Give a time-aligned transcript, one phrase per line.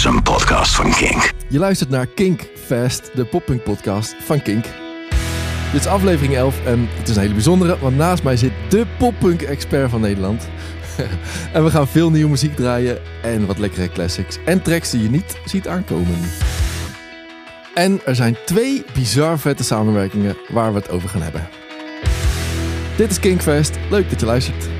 [0.00, 1.30] is een podcast van Kink.
[1.48, 4.64] Je luistert naar Kink Fest, de poppunk podcast van Kink.
[5.72, 8.86] Dit is aflevering 11 en het is een hele bijzondere, want naast mij zit de
[8.98, 10.48] poppunk expert van Nederland.
[11.52, 15.10] en we gaan veel nieuwe muziek draaien en wat lekkere classics en tracks die je
[15.10, 16.18] niet ziet aankomen.
[17.74, 21.48] En er zijn twee bizar vette samenwerkingen waar we het over gaan hebben.
[22.96, 24.79] Dit is Kinkfest, leuk dat je luistert.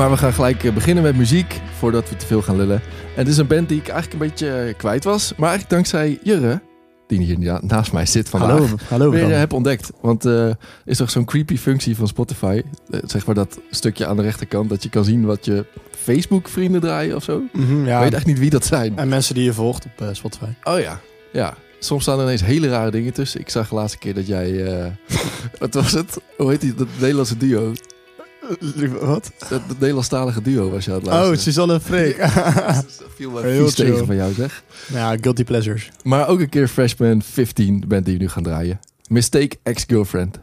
[0.00, 2.76] Maar we gaan gelijk eh, beginnen met muziek, voordat we te veel gaan lullen.
[2.76, 5.32] En het is een band die ik eigenlijk een beetje eh, kwijt was.
[5.36, 6.60] Maar eigenlijk dankzij Jurre,
[7.06, 9.10] die hier na- naast mij zit vandaag, Hallo, hallo.
[9.10, 9.30] weer Dan.
[9.30, 9.90] eh, heb ontdekt.
[10.00, 12.62] Want er is toch zo'n creepy functie van Spotify.
[13.04, 15.66] zeg maar dat stukje aan de rechterkant, dat je kan zien wat je
[15.96, 17.42] Facebook-vrienden draaien of zo.
[17.52, 18.00] Mhm, Ik ja.
[18.00, 18.98] weet echt niet wie dat zijn.
[18.98, 20.44] En mensen die je volgt op Spotify.
[20.62, 21.00] Oh ja,
[21.32, 21.54] ja.
[21.78, 23.40] Soms staan er ineens hele rare dingen tussen.
[23.40, 24.64] Ik zag de laatste keer dat jij...
[25.58, 26.18] wat was het?
[26.36, 26.74] Hoe heet die?
[26.74, 27.72] Dat Nederlandse duo.
[29.00, 29.30] Wat?
[29.38, 31.38] Dat, dat Nederlandstalige duo was je aan het Oh, luisteren.
[31.42, 32.16] Suzanne en Freek.
[32.18, 34.62] Dat viel wel Heel vies tegen van jou zeg.
[34.92, 35.90] ja, guilty pleasures.
[36.02, 38.80] Maar ook een keer Freshman 15, de band die we nu gaan draaien.
[39.08, 40.38] Mistake Ex-Girlfriend.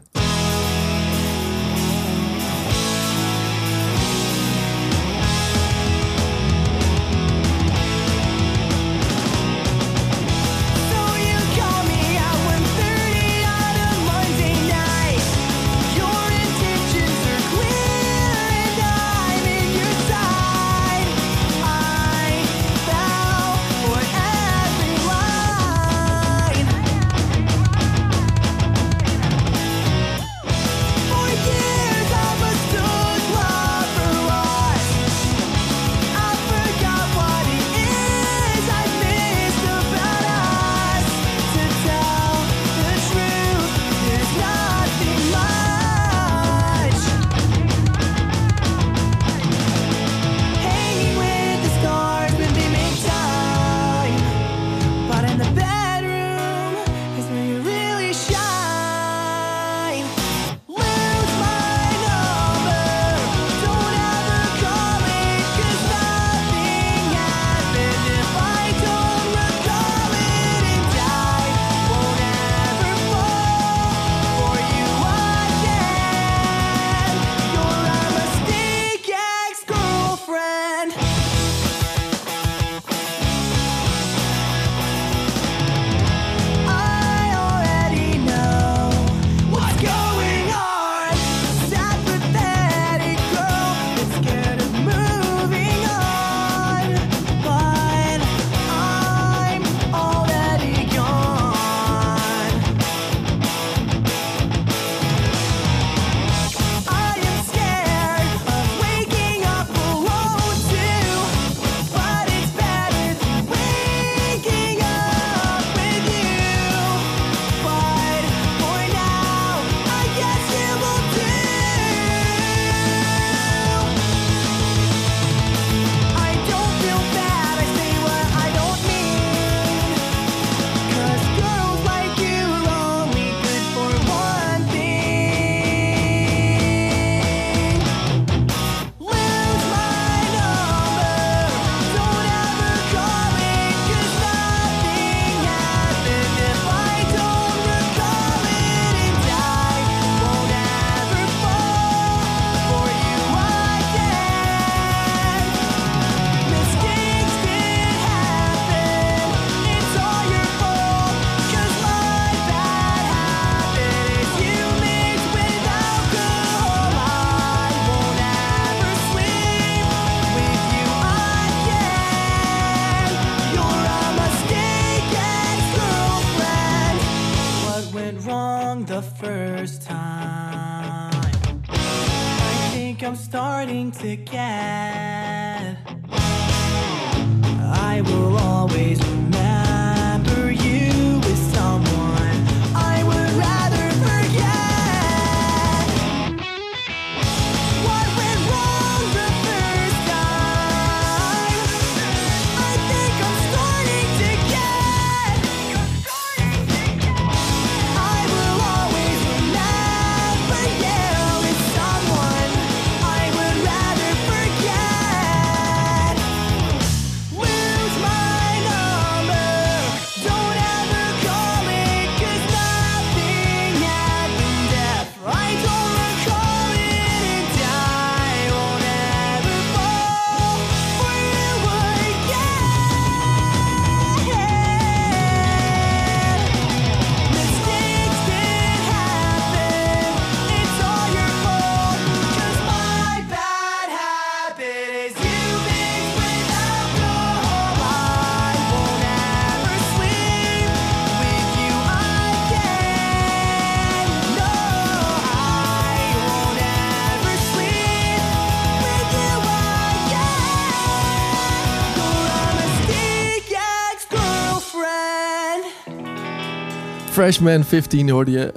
[267.18, 268.52] Freshman 15 hoorde je.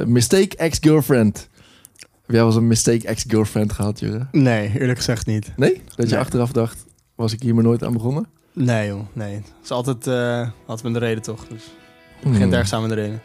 [0.00, 1.48] eh, mistake ex-girlfriend.
[1.96, 4.26] Heb jij wel eens een mistake ex-girlfriend gehad, Jure?
[4.32, 5.52] Nee, eerlijk gezegd niet.
[5.56, 5.82] Nee?
[5.96, 6.18] Dat je Nee.
[6.24, 6.84] achteraf dacht,
[7.14, 8.26] was ik hier maar nooit aan begonnen?
[8.52, 9.00] Nee, joh.
[9.12, 9.34] Nee.
[9.34, 11.46] Het is altijd, eh altijd met de reden, toch?
[11.48, 12.32] Dus het Hmm.
[12.32, 13.22] begint ergens aan met de reden.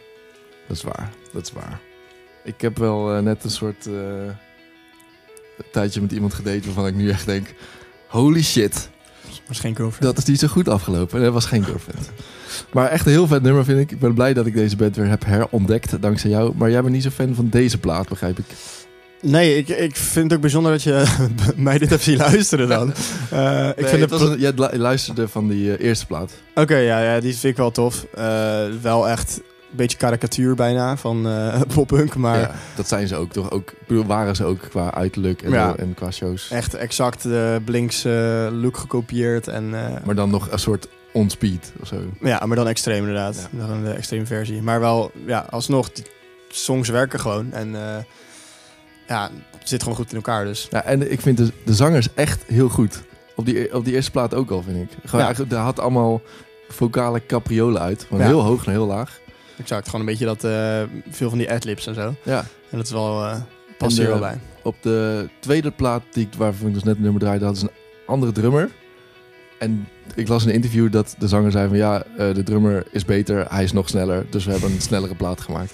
[0.67, 1.79] Dat is waar, dat is waar.
[2.43, 3.89] Ik heb wel eh, net een soort
[5.71, 7.53] tijdje met iemand gedate waarvan ik nu echt denk...
[8.07, 8.89] Holy shit,
[9.23, 10.03] Maar is geen girlfriend.
[10.03, 11.21] dat is niet zo goed afgelopen.
[11.21, 12.11] Dat was geen girlfriend.
[12.71, 13.91] Maar echt een heel vet nummer vind ik.
[13.91, 16.53] Ik ben blij dat ik deze band weer heb herontdekt dankzij jou.
[16.57, 18.45] Maar jij bent niet zo fan van deze plaat, begrijp ik.
[19.21, 21.03] Nee, ik, ik vind het ook bijzonder dat je
[21.55, 22.93] mij dit hebt zien luisteren dan.
[23.31, 26.31] Eh, ik vind het een- jij lu- luisterde van die eh, eerste plaat.
[26.55, 28.05] Oké, ja, ja, die vind ik wel tof.
[28.15, 29.37] Eh, wel echt
[29.69, 33.51] een beetje karikatuur bijna van eh poppunk, maar Ja, dat zijn ze ook toch?
[33.51, 35.75] Ook, waren ze ook qua uiterlijk en, Ja.
[35.77, 36.49] en qua shows.
[36.51, 38.03] echt exact de Blinks
[38.61, 39.47] look gekopieerd.
[39.47, 39.69] En,
[40.05, 41.95] Maar dan nog een soort on-speed of zo.
[42.21, 43.47] Ja, maar dan extreem inderdaad.
[43.51, 44.61] Dan een eh, extreme versie.
[44.61, 46.05] Maar wel, ja, alsnog, die
[46.49, 47.51] songs werken gewoon.
[47.53, 48.03] En eh,
[49.07, 49.29] ja,
[49.59, 50.67] het zit gewoon goed in elkaar dus.
[50.69, 53.01] Ja, en ik vind de, de zangers echt heel goed.
[53.35, 54.97] Op die, op die eerste plaat ook al, vind ik.
[55.09, 55.43] Gewoon, Ja.
[55.47, 56.21] daar had allemaal
[56.67, 58.05] vocale capriolen uit.
[58.09, 58.25] Van Ja.
[58.25, 59.19] heel hoog naar heel laag.
[59.57, 62.15] Exact, gewoon een beetje dat, eh, veel van die adlibs en zo.
[62.23, 62.39] Ja.
[62.69, 63.41] En dat is wel, eh
[63.77, 64.39] past hier de- wel bij.
[64.63, 67.67] Op de tweede plaat, die ik, waarvan ik dus net een nummer draaide, hadden ze
[67.69, 68.69] een andere drummer.
[69.59, 71.77] En ik las in een interview dat de zanger zei van...
[71.77, 74.25] Ja, eh, de drummer is beter, hij is nog sneller.
[74.29, 75.73] Dus we hebben een snellere plaat gemaakt.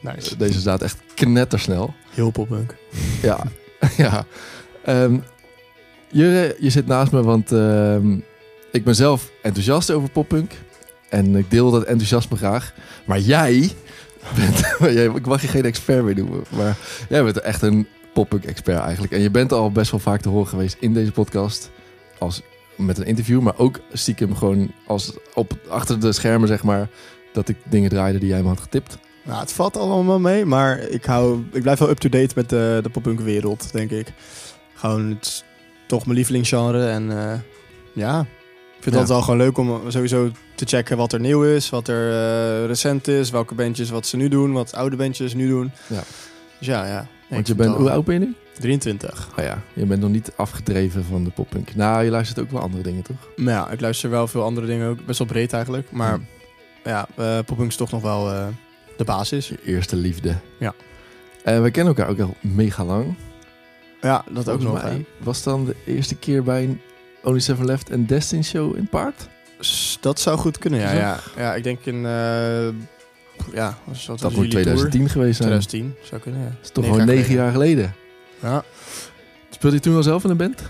[0.00, 0.36] Nice.
[0.36, 1.94] Deze staat echt knettersnel.
[2.10, 2.74] Heel poppunk.
[3.22, 3.38] Ja,
[3.96, 4.26] ja.
[4.84, 5.18] Ehm,
[6.10, 8.16] Jurre, je zit naast me, want ehm,
[8.72, 10.52] ik ben zelf enthousiast over poppunk.
[11.08, 12.72] En ik deel dat enthousiasme graag.
[13.06, 13.70] Maar jij
[14.36, 14.74] bent...
[14.94, 16.42] jij- ik mag je geen expert meer noemen.
[16.56, 16.76] Maar
[17.08, 19.12] jij bent echt een poppunk-expert eigenlijk.
[19.12, 21.70] En je bent al best wel vaak te horen geweest in deze podcast.
[22.18, 22.42] Als,
[22.76, 26.88] met een interview, maar ook stiekem gewoon als op, achter de schermen, zeg maar...
[27.32, 28.98] dat ik dingen draaide die jij me had getipt.
[29.22, 32.88] Nou, het valt allemaal mee, maar ik, hou, ik blijf wel up-to-date met de, de
[32.88, 34.12] poppunk wereld, denk ik.
[34.74, 35.44] Gewoon, het is
[35.86, 37.32] toch mijn lievelingsgenre en eh,
[37.92, 38.26] ja...
[38.76, 39.00] Ik vind Ja.
[39.00, 42.10] het altijd wel gewoon leuk om sowieso te checken wat er nieuw is, wat er
[42.12, 45.72] eh, recent is, welke bandjes wat ze nu doen, wat oude bandjes nu doen.
[45.86, 46.02] Ja.
[46.58, 47.06] Dus ja, ja.
[47.28, 47.76] Want je bent...
[47.76, 48.34] Hoe oud ben je nu?
[48.58, 49.28] 23.
[49.38, 51.74] Oh ja, je bent nog niet afgedreven van de poppunk.
[51.74, 53.16] Nou, je luistert ook wel andere dingen, toch?
[53.36, 55.04] Maar ja, ik luister wel veel andere dingen ook.
[55.06, 55.90] Best wel breed eigenlijk.
[55.90, 56.20] Maar
[56.84, 58.46] ja, eh poppunk is toch nog wel eh,
[58.96, 59.48] de basis.
[59.48, 60.34] Je eerste liefde.
[60.58, 60.74] Ja.
[61.44, 63.14] En we kennen elkaar ook al mega lang.
[64.00, 64.82] Ja, dat ook nog.
[64.82, 65.04] mij hè.
[65.18, 66.80] Was dan de eerste keer bij een
[67.22, 69.28] Only Seven Left en Destin show in Paard?
[70.00, 70.92] Dat zou goed kunnen, ja.
[70.92, 72.06] Ja, ja ik denk in...
[73.54, 74.76] ja, was, Dat was moet jullie tour?
[74.76, 75.48] 2010 geweest zijn.
[75.60, 76.46] 2010, zou kunnen, ja.
[76.46, 77.94] Dat is toch gewoon negen jaar geleden.
[78.42, 78.64] Ja.
[79.50, 80.62] Speelde je toen al zelf in een band?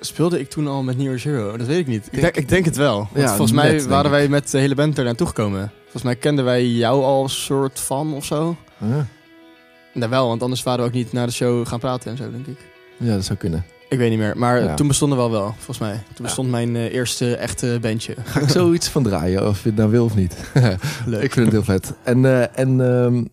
[0.00, 1.56] Speelde ik toen al met New Zero?
[1.56, 2.08] Dat weet ik niet.
[2.10, 2.96] Ik Denk- ik denk het wel.
[2.96, 5.72] Want Ja, volgens mij waren wij met de hele band er naartoe gekomen.
[5.82, 8.56] Volgens mij kenden wij jou al soort van of zo.
[8.78, 9.06] Ja.
[9.94, 12.30] Nou wel, want anders waren we ook niet naar de show gaan praten en zo,
[12.30, 12.58] denk ik.
[12.96, 13.64] ja, dat zou kunnen.
[13.94, 14.74] Ik weet niet meer, maar Ja.
[14.74, 16.02] toen bestonden we wel wel, volgens mij.
[16.14, 18.14] Toen bestond mijn eh, eerste echte bandje.
[18.24, 20.36] Ga ik zoiets van draaien, of je het nou wil of niet.
[21.06, 21.22] Leuk.
[21.22, 21.92] ik vind het heel vet.
[22.02, 23.24] En, eh, en, ehm,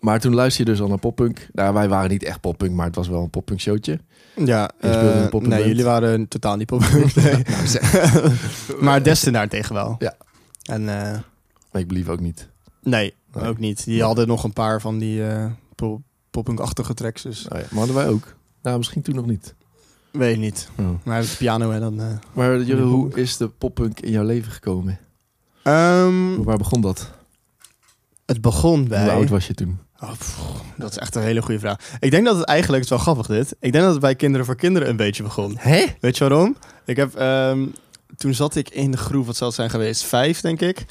[0.00, 1.48] maar toen luisterde je dus al naar poppunk.
[1.52, 3.98] Nou, wij waren niet echt poppunk, maar het was wel een poppunk showtje.
[4.44, 5.46] Ja, popperband.
[5.46, 7.14] nee, jullie waren totaal niet poppunk.
[7.14, 7.42] Nee.
[7.44, 8.32] Nou,
[8.84, 9.96] maar Destin daartegen wel.
[9.98, 10.14] Ja.
[10.62, 10.84] En
[11.72, 12.48] Make Believe ook niet.
[12.82, 13.48] nee, Nee.
[13.48, 13.84] ook niet.
[13.84, 15.22] Die hadden nog een paar van die
[15.74, 18.35] po- poppunk-achtige tracks, dus Oh ja, maar hadden wij ook.
[18.66, 19.54] Nou, misschien toen nog niet.
[20.10, 20.68] weet ik niet.
[20.78, 20.86] Oh.
[21.04, 22.00] Maar de piano en dan...
[22.00, 24.98] eh, Maar hoe is de poppunk in jouw leven gekomen?
[25.62, 27.10] ehm, Waar begon dat?
[28.26, 29.02] het begon bij...
[29.02, 29.78] Hoe oud was je toen?
[30.00, 30.38] Oh, pff,
[30.76, 31.76] dat is echt een hele goede vraag.
[32.00, 33.56] Ik denk dat het eigenlijk, het is wel grappig dit.
[33.60, 35.56] Ik denk dat het bij Kinderen voor Kinderen een beetje begon.
[35.58, 35.84] Hè?
[36.00, 36.56] Weet je waarom?
[36.84, 37.66] Ik heb, ehm,
[38.16, 40.02] toen zat ik in de groep, wat zal het zijn geweest?
[40.04, 40.84] Vijf, denk ik.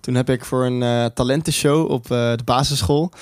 [0.00, 3.12] Toen heb ik voor een eh, talentenshow op eh, de basisschool...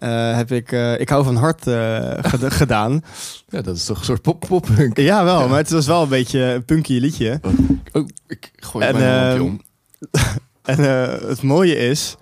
[0.00, 3.02] eh, heb ik eh, Ik hou van hart eh, ged- gedaan.
[3.48, 4.96] Ja, dat is toch een soort pop poppunk.
[4.96, 5.40] Ja, wel.
[5.40, 5.46] Ja.
[5.46, 7.40] Maar het was wel een beetje een punky liedje.
[7.92, 9.60] Oh, ik gooi En, mijn ehm, om.
[10.62, 10.80] En
[11.28, 12.16] het mooie is...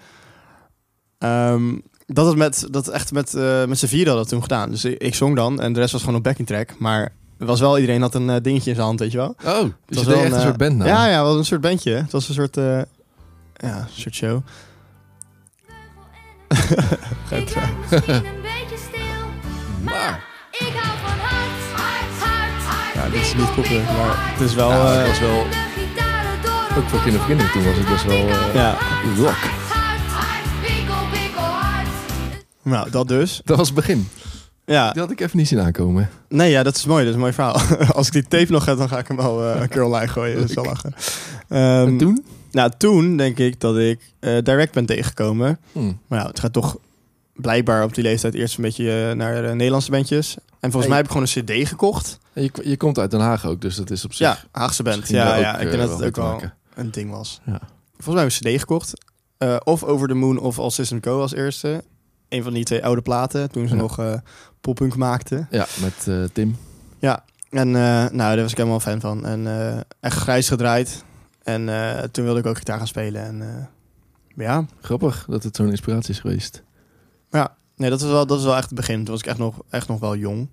[1.18, 4.70] ehm, dat het met, dat echt met, eh, met z'n vieren hadden we toen gedaan.
[4.70, 6.78] Dus ik, ik zong dan en de rest was gewoon op backing track.
[6.78, 9.36] Maar er was wel, iedereen had een dingetje in zijn hand, weet je wel.
[9.44, 10.88] Oh, dus was wel echt een, een soort band nou.
[10.90, 11.92] Ja, ja, wel een soort bandje.
[11.92, 12.78] Het was een soort, ja,
[13.56, 14.40] een soort show.
[17.28, 17.56] Gaat
[17.90, 19.22] een beetje stil,
[19.84, 22.94] Maar, ik hou van hart, hart, hart.
[22.94, 24.68] Ja, dit is niet populair, maar het is wel...
[24.68, 25.46] Nou, eh, het was wel,
[26.78, 28.76] ook voor kinderen toen was het best wel eh, ja,
[29.16, 29.36] rock.
[32.62, 33.40] Nou, dat dus.
[33.44, 34.08] Dat was het begin.
[34.64, 36.08] Ja, Die had ik even niet zien aankomen.
[36.28, 36.98] nee, ja, dat is mooi.
[36.98, 37.60] Dat is een mooi verhaal.
[37.96, 40.08] Als ik die tape nog heb, dan ga ik hem wel eh, een keer online
[40.08, 40.38] gooien.
[40.40, 40.94] Dat is wel lachen.
[41.48, 42.24] Ehm, En toen?
[42.58, 45.58] Nou, toen denk ik dat ik eh, direct ben tegengekomen.
[45.72, 45.78] Hm.
[45.84, 46.78] Maar nou, het gaat toch
[47.32, 50.36] blijkbaar op die leeftijd eerst een beetje eh, naar de Nederlandse bandjes.
[50.36, 50.88] En volgens Hey.
[50.88, 52.18] mij heb ik gewoon een cd gekocht.
[52.32, 54.26] En Je, je komt uit Den Haag ook, dus dat is op zich...
[54.26, 55.08] Ja, Haagse band.
[55.08, 56.54] Ja, ja, ook, ik eh, denk dat het ook wel maken.
[56.74, 57.40] een ding was.
[57.44, 57.60] Ja.
[57.92, 58.92] Volgens mij heb ik een cd gekocht.
[59.64, 61.84] Of Over the Moon of All System Go als eerste.
[62.28, 63.80] Een van die twee oude platen, toen ze Ja.
[63.80, 64.12] nog eh
[64.60, 65.48] poppunk maakten.
[65.50, 66.56] Ja, met Tim.
[67.50, 69.26] En eh, nou, daar was ik helemaal fan van.
[69.26, 69.46] En
[70.00, 71.04] echt grijs gedraaid.
[71.48, 73.22] En eh, toen wilde ik ook gitaar gaan spelen.
[73.22, 73.64] En eh,
[74.36, 76.62] ja, Grappig dat het zo'n inspiratie is geweest.
[77.76, 78.96] nee, dat was wel, dat was wel echt het begin.
[78.96, 80.48] Toen was ik echt nog, echt nog wel jong.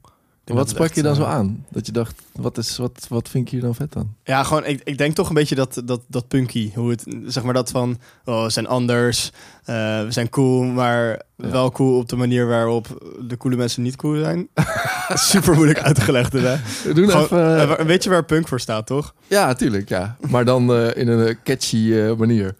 [0.45, 1.65] Wat sprak je dan zo eh, aan?
[1.71, 4.15] Dat je dacht, wat, is, wat, wat vind ik hier dan vet aan?
[4.23, 6.71] Ja, gewoon, ik, ik denk toch een beetje dat, dat, dat punky.
[6.75, 9.31] Hoe het, zeg maar dat van, oh, we zijn anders.
[9.63, 11.49] eh, we zijn cool, maar Ja.
[11.49, 14.47] wel cool op de manier waarop de coole mensen niet cool zijn.
[15.13, 16.39] Super moeilijk uitgelegd, hè?
[16.83, 17.77] We doen Gewoon, even...
[17.77, 19.13] eh, weet je waar punk voor staat, toch?
[19.27, 20.17] Ja, tuurlijk, ja.
[20.29, 22.55] Maar dan eh, in een catchy eh, manier.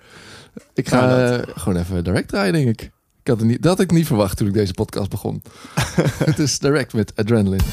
[0.74, 2.92] Ik ga Ja, gewoon even direct draaien, denk ik.
[3.26, 5.42] Ik had het niet, dat had ik niet verwacht toen ik deze podcast begon.
[6.26, 7.64] het is direct met Adrenaline.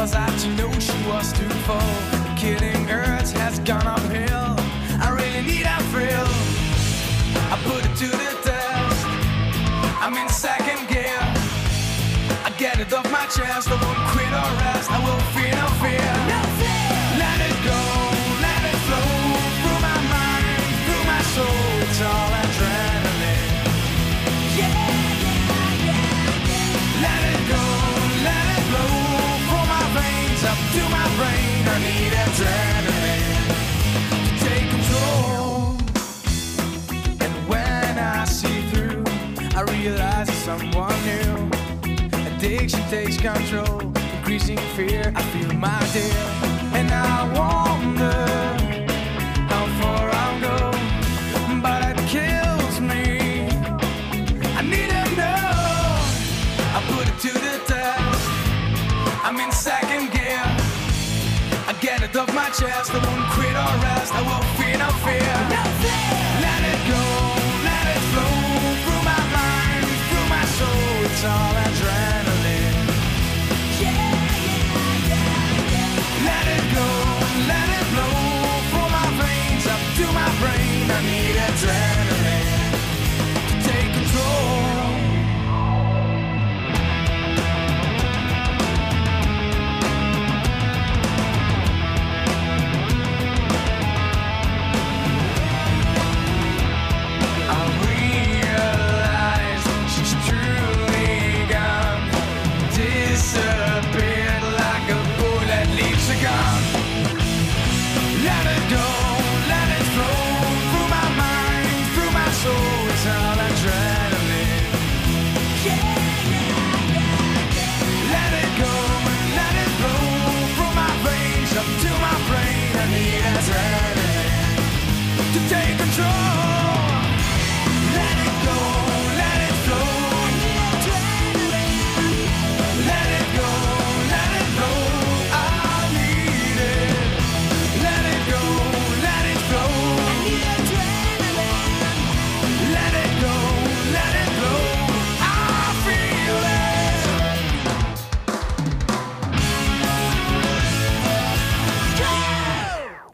[0.00, 1.76] Was I to know she was too full?
[2.34, 4.56] Killing earth has gone uphill.
[4.96, 6.30] I really need a thrill.
[7.52, 9.04] I put it to the test.
[10.00, 11.20] I'm in second gear.
[12.48, 15.19] I get it off my chest, I won't quit or rest, I will
[34.70, 35.76] control,
[37.20, 39.04] And when I see through
[39.56, 41.50] I realize someone new.
[42.28, 43.92] Addiction takes control.
[44.16, 45.12] Increasing fear.
[45.14, 46.14] I feel my dear,
[46.78, 48.29] and I wonder
[62.20, 62.90] off my chest.
[62.92, 64.12] I won't quit or rest.
[64.14, 65.34] I won't fear no fear.
[66.44, 67.04] Let it go,
[67.68, 68.36] let it flow
[68.82, 71.04] through my mind, through my soul.
[71.06, 71.59] It's all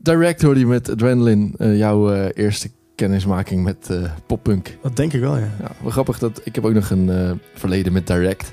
[0.06, 4.76] Direct hoorde je met Adrenaline eh, jouw eh, eerste kennismaking met eh, poppunk.
[4.82, 5.50] Dat denk ik wel, ja.
[5.60, 8.52] Ja, wel grappig dat ik heb ook nog een verleden met Direct.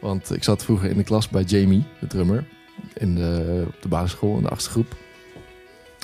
[0.00, 2.44] Want ik zat vroeger in de klas bij Jamie, de drummer,
[2.94, 4.96] in de, op de basisschool in de achtste groep.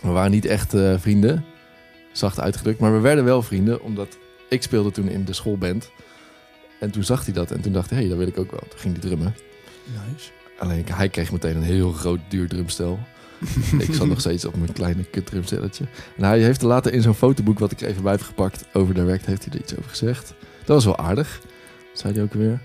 [0.02, 1.45] We waren niet echt vrienden,
[2.12, 5.90] zacht uitgedrukt, maar we werden wel vrienden omdat ik speelde toen in de schoolband.
[6.81, 8.50] En toen zag hij dat en toen dacht hij, hé, hey, dat wil ik ook
[8.50, 8.69] wel.
[8.69, 9.35] Toen ging hij drummen.
[9.85, 10.31] Nice.
[10.59, 12.99] Alleen hij kreeg meteen een heel groot duur drumstel.
[13.78, 15.85] ik zat nog steeds op mijn kleine kut drumstelletje.
[16.16, 18.95] En hij heeft er later in zo'n fotoboek wat ik even bij heb gepakt over
[18.95, 20.35] Direct, heeft hij er iets over gezegd.
[20.59, 21.40] Dat was wel aardig.
[21.93, 22.61] Zei hij ook weer?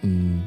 [0.00, 0.42] Mm,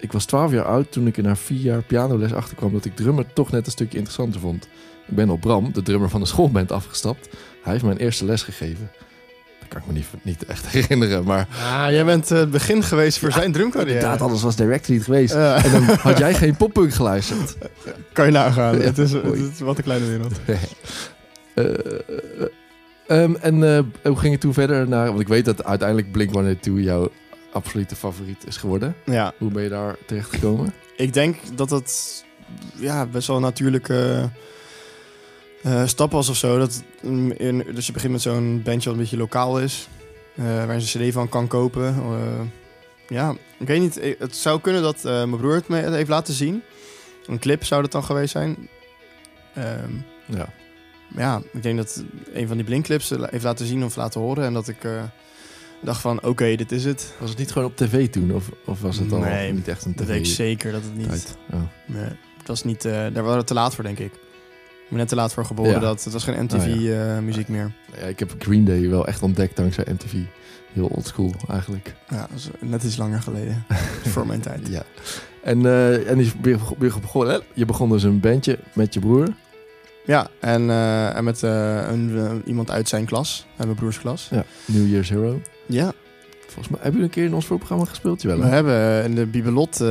[0.00, 2.96] ik was 12 jaar oud toen ik er na vier jaar pianoles achterkwam dat ik
[2.96, 4.68] drummen toch net een stukje interessanter vond.
[5.06, 7.28] Ik ben op Bram, de drummer van de schoolband, afgestapt.
[7.62, 8.90] Hij heeft mijn eerste les gegeven.
[9.70, 11.24] Kan ik me niet, niet echt herinneren.
[11.24, 13.94] Maar Ah, jij bent eh, het begin geweest voor zijn drumcarrière.
[13.94, 15.34] inderdaad, alles was directly niet geweest.
[15.34, 17.56] En dan had jij geen poppunk geluisterd.
[18.12, 18.78] Kan je nagaan.
[18.78, 19.50] Ja, het, is, het mooi.
[19.54, 20.32] is wat een kleine wereld.
[21.54, 21.64] Eh,
[23.06, 25.06] ehm, en eh, hoe ging het toen verder naar...
[25.06, 27.10] Want ik weet dat uiteindelijk Blink-182 jouw
[27.52, 28.94] absolute favoriet is geworden.
[29.04, 30.72] Ja, Hoe ben je daar terecht gekomen?
[30.96, 32.24] ik denk dat het
[32.76, 34.28] ja, best wel een natuurlijke
[35.62, 36.58] eh, stap was of zo.
[36.58, 36.82] Dat,
[37.36, 39.88] in, dus je begint met zo'n bandje wat een beetje lokaal is.
[40.36, 41.94] eh, waar je een cd van kan kopen.
[41.94, 42.40] Eh,
[43.08, 44.00] ja, ik weet niet.
[44.18, 46.62] Het zou kunnen dat mijn broer het me heeft laten zien.
[47.26, 48.68] Een clip zou dat dan geweest zijn.
[49.54, 49.92] Ehm,
[50.26, 50.48] Ja.
[51.16, 54.44] Ja, ik denk dat een van die Blink-clips heeft laten zien of laten horen.
[54.44, 54.76] En dat ik
[55.82, 57.12] dacht van, oké, dit is het.
[57.18, 58.34] Was het niet gewoon op tv toen?
[58.34, 60.82] Of, of was het al Nee, niet echt een Dat tv weet ik zeker dat
[60.82, 61.36] het niet...
[61.52, 61.60] Oh.
[61.86, 62.82] Nee, het was niet...
[62.82, 64.12] daar waren we te laat voor, denk ik.
[64.90, 65.72] Ik ben net te laat voor geboren.
[65.72, 65.78] Ja.
[65.78, 67.72] Dat, het was geen Oh, MTV-muziek eh, meer.
[68.00, 70.12] Ja, ik heb Green Day wel echt ontdekt dankzij MTV.
[70.72, 71.94] Heel oldschool eigenlijk.
[72.08, 73.64] Ja, dat is net iets langer geleden.
[74.12, 74.68] voor mijn tijd.
[74.68, 74.82] Ja.
[75.42, 76.30] En, eh, en je,
[76.78, 79.28] begon, je begon dus een bandje met je broer.
[80.06, 83.46] Ja, en, eh, en met een, iemand uit zijn klas.
[83.56, 84.28] Uit mijn broers klas.
[84.30, 84.44] Ja.
[84.64, 85.40] New Year's Hero.
[85.66, 85.92] Ja,
[86.60, 88.22] Volgens mij hebben jullie een keer in ons voorprogramma gespeeld?
[88.22, 89.80] Jawel, we hebben in de Bibelot...
[89.80, 89.88] eh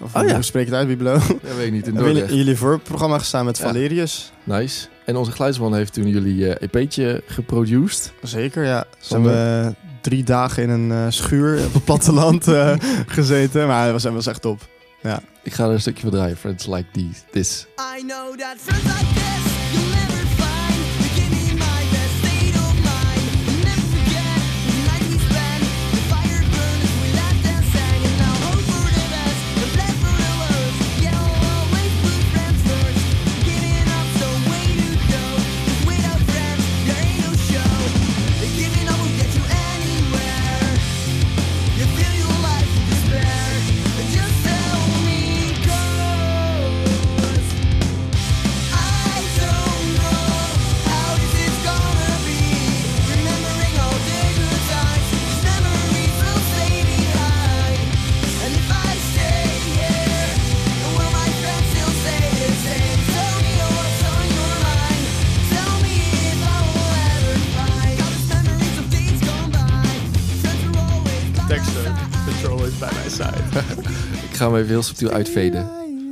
[0.00, 0.34] of Oh, ja.
[0.34, 1.12] hoe spreek ik het uit, Bibelo?
[1.12, 1.86] Ja, weet ik niet.
[1.86, 2.30] In Hebben jullie Dordrecht.
[2.30, 3.64] in jullie voorprogramma gestaan met Ja.
[3.66, 4.32] Valerius.
[4.44, 4.86] Nice.
[5.04, 8.12] En onze geluidsman heeft toen jullie eh, EP'tje geproduced.
[8.22, 8.84] Zeker, ja.
[8.98, 12.72] Ze hebben eh, drie dagen in een eh, schuur op het platteland eh,
[13.06, 13.66] gezeten.
[13.66, 14.60] Maar het was, was echt top.
[15.42, 16.36] Ik ga er een stukje van draaien.
[16.36, 17.20] Friends like these.
[17.30, 17.66] This.
[17.98, 19.51] I know that friends like this
[74.42, 75.70] Ik ga hem even heel subtiel uitveden.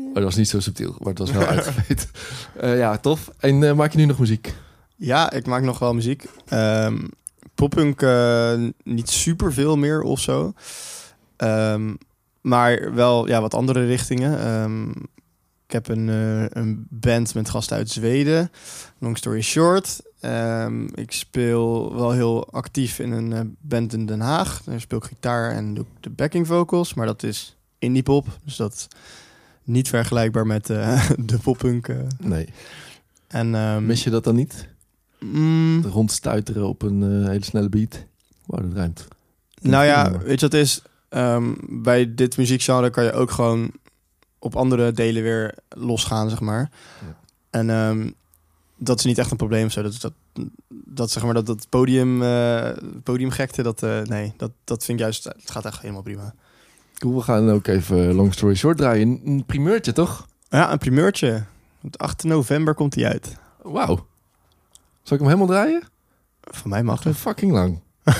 [0.09, 2.11] Oh, dat was niet zo subtiel, maar het was wel uitgeveed.
[2.57, 3.31] Eh, ja, tof.
[3.38, 4.55] En eh, maak je nu nog muziek?
[4.97, 6.25] Ja, ik maak nog wel muziek.
[6.47, 7.07] Ehm
[7.55, 10.53] poppunk eh, niet super veel meer of zo.
[11.37, 11.95] Ehm,
[12.40, 14.40] maar wel ja, wat andere richtingen.
[14.40, 14.90] Ehm,
[15.66, 16.09] ik heb een,
[16.59, 18.51] een band met gasten uit Zweden.
[18.99, 20.01] Long story short.
[20.95, 24.62] Ik speel wel heel actief in een band in Den Haag.
[24.64, 26.95] Daar speel ik gitaar en doe ik de backing vocals.
[26.95, 28.27] Maar dat is indie pop.
[28.45, 28.88] Dus dat
[29.64, 31.88] niet vergelijkbaar met eh, de poppunk.
[31.88, 31.97] eh.
[32.19, 32.49] Nee.
[33.27, 34.69] En, ehm, Mis je dat dan niet?
[35.19, 38.05] mm, Rondstuiteren op een eh, hele snelle beat?
[38.47, 39.09] Wauw, dat ruimt.
[39.61, 40.83] Nou ja, weet je wat is?
[41.09, 43.71] Ehm, bij dit muziekgenre kan je ook gewoon
[44.38, 46.71] op andere delen weer losgaan, zeg maar.
[47.01, 47.16] Ja.
[47.51, 48.11] En ehm,
[48.77, 49.83] dat is niet echt een probleem of zo.
[49.83, 50.12] Dat, dat,
[50.69, 52.19] dat zeg maar dat, dat podium,
[53.03, 56.35] podiumgekte, dat, nee, dat, dat vind ik juist, het gaat echt helemaal prima.
[57.01, 59.21] Cool, we gaan ook even eh, Long Story Short draaien.
[59.25, 60.27] Een- primeurtje, toch?
[60.49, 61.45] Ja, een primeurtje.
[61.83, 63.37] Op 8 november komt hij uit.
[63.63, 64.07] Wauw.
[65.03, 65.83] Zal ik hem helemaal draaien?
[66.41, 67.17] Van mij mag het.
[67.17, 67.81] fucking lang.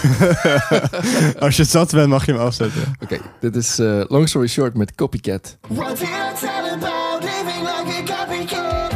[1.45, 2.83] Als je het zat bent, mag je hem afzetten.
[3.03, 5.57] Oké, dit is eh, Long Story Short met Copycat.
[5.69, 8.90] What did I tell about living like a copycat?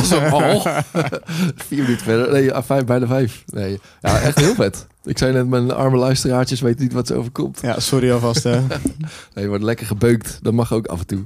[0.00, 0.60] Was hem al.
[1.68, 2.32] Vier minuten verder.
[2.32, 3.42] Nee, vijf, bijna vijf.
[3.46, 4.86] Nee, ja, echt heel vet.
[5.04, 7.58] Ik zei net, mijn arme luisteraartjes weten niet wat ze overkomt.
[7.62, 8.42] Ja, sorry alvast.
[8.42, 8.60] hè.
[9.34, 10.38] Nee, je wordt lekker gebeukt.
[10.42, 11.24] Dat mag ook af en toe.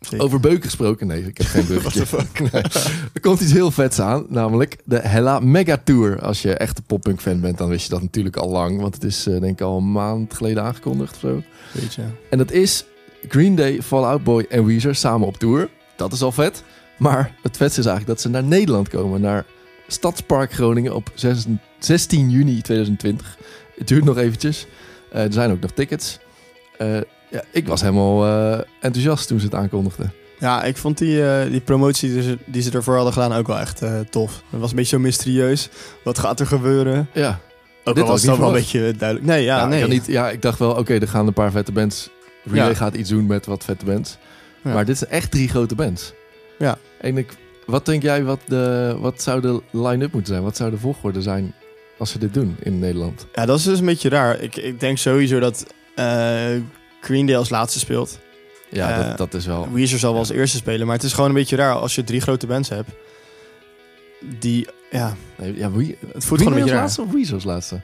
[0.00, 0.24] Zeker.
[0.26, 1.06] Over beuken gesproken?
[1.06, 2.04] Nee, ik heb geen beugje.
[2.52, 2.62] Nee.
[3.12, 6.20] Er komt iets heel vets aan, namelijk de Hella Mega Tour.
[6.22, 8.80] Als je echt een poppunk fan bent, dan wist je dat natuurlijk al lang.
[8.80, 11.42] Want het is eh, denk ik al een maand geleden aangekondigd of zo.
[11.72, 12.02] Weet je.
[12.30, 12.84] En dat is
[13.28, 15.68] Green Day, Fall Out Boy en Weezer samen op tour.
[15.96, 16.62] Dat is al vet.
[17.00, 19.20] Maar het vetste is eigenlijk dat ze naar Nederland komen.
[19.20, 19.44] Naar
[19.86, 21.44] Stadspark Groningen op 6
[21.78, 23.36] 16 juni 2020.
[23.78, 24.66] Het duurt nog eventjes.
[25.12, 26.18] Eh, er zijn ook nog tickets.
[26.78, 26.96] Eh,
[27.30, 30.12] ja, ik was helemaal eh, enthousiast toen ze het aankondigden.
[30.38, 33.58] Ja, ik vond die, die promotie die ze, die ze ervoor hadden gedaan ook wel
[33.58, 34.42] echt tof.
[34.50, 35.68] Het was een beetje zo mysterieus.
[36.04, 37.08] Wat gaat er gebeuren?
[37.12, 37.40] Ja,
[37.84, 39.28] Ook Dit al was het wel een beetje duidelijk.
[39.28, 39.82] Nee, ja, ja, nee.
[39.82, 42.10] ik, niet, ja, ik dacht wel, oké, er gaan een paar vette bands.
[42.44, 42.74] Relay Ja.
[42.74, 44.18] gaat iets doen met wat vette bands.
[44.64, 44.72] Ja.
[44.72, 46.12] Maar dit zijn echt drie grote bands.
[46.58, 46.78] Ja.
[47.00, 47.32] En ik,
[47.66, 50.44] wat denk jij, wat, de, wat zou de line-up moeten zijn?
[50.44, 51.54] Wat zou de volgorde zijn
[51.98, 53.26] als ze dit doen in Nederland?
[53.34, 54.40] Ja, dat is dus een beetje raar.
[54.40, 56.48] Ik, ik denk sowieso dat eh,
[57.00, 58.18] Green Day als laatste speelt.
[58.70, 59.72] Ja, Eh, dat, dat is wel...
[59.72, 60.86] Weezer zal wel als eerste spelen.
[60.86, 62.90] Maar het is gewoon een beetje raar als je drie grote bands hebt.
[64.38, 66.82] Die, ja, Nee, ja, wie, het voelt gewoon een beetje raar.
[66.82, 67.80] laatste of Weezer als laatste?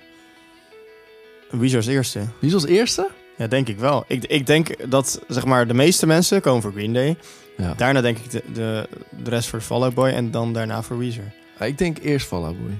[1.50, 2.20] Weezer als eerste.
[2.40, 3.08] Is als eerste?
[3.36, 4.04] Ja, denk ik wel.
[4.08, 7.16] Ik, ik denk dat zeg maar, de meeste mensen komen voor Green Day.
[7.56, 7.74] Ja.
[7.76, 8.88] Daarna denk ik de, de,
[9.22, 10.08] de rest voor Fall Out Boy.
[10.08, 11.32] En dan daarna voor Weezer.
[11.58, 12.78] Ah, ik denk eerst Fall Out Boy.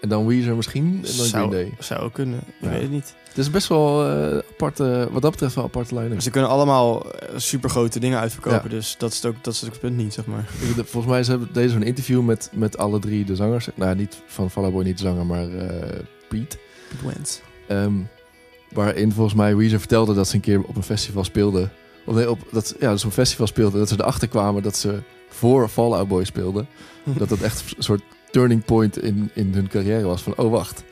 [0.00, 0.84] En dan Weezer misschien.
[0.84, 1.72] En dan Green Zou, Day.
[1.78, 2.38] zou ook kunnen.
[2.38, 2.68] Ik Ja.
[2.68, 3.14] weet het niet.
[3.28, 6.20] Het is best wel eh aparte, wat dat betreft wel aparte line-up.
[6.20, 7.06] Ze kunnen allemaal
[7.36, 8.70] super grote dingen uitverkopen.
[8.70, 10.44] Dus dat is, het ook, dat is ook het punt niet, zeg maar.
[10.76, 13.68] Volgens mij ze deze een interview met, met alle drie de zangers.
[13.74, 16.58] Nou, niet van Fall Out Boy, niet de zanger, maar eh Piet.
[17.04, 17.38] Wentz.
[17.68, 17.92] Ehm,
[18.72, 21.70] waarin volgens mij Weezer vertelde dat ze een keer op een festival speelden.
[22.06, 23.78] Nee, op, dat, ja, een festival speelden.
[23.78, 26.68] Dat ze erachter kwamen dat ze voor Fall Out Boy speelden.
[27.18, 30.22] dat dat echt een soort turning point in, in hun carrière was.
[30.22, 30.82] Van, oh wacht,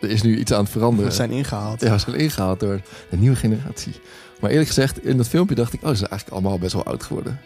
[0.00, 1.10] er is nu iets aan het veranderen.
[1.10, 1.80] We zijn ingehaald.
[1.80, 3.92] Ja, ze zijn ingehaald door de nieuwe generatie.
[4.40, 5.82] Maar eerlijk gezegd, in dat filmpje dacht ik...
[5.82, 7.40] oh, ze zijn eigenlijk allemaal best wel oud geworden.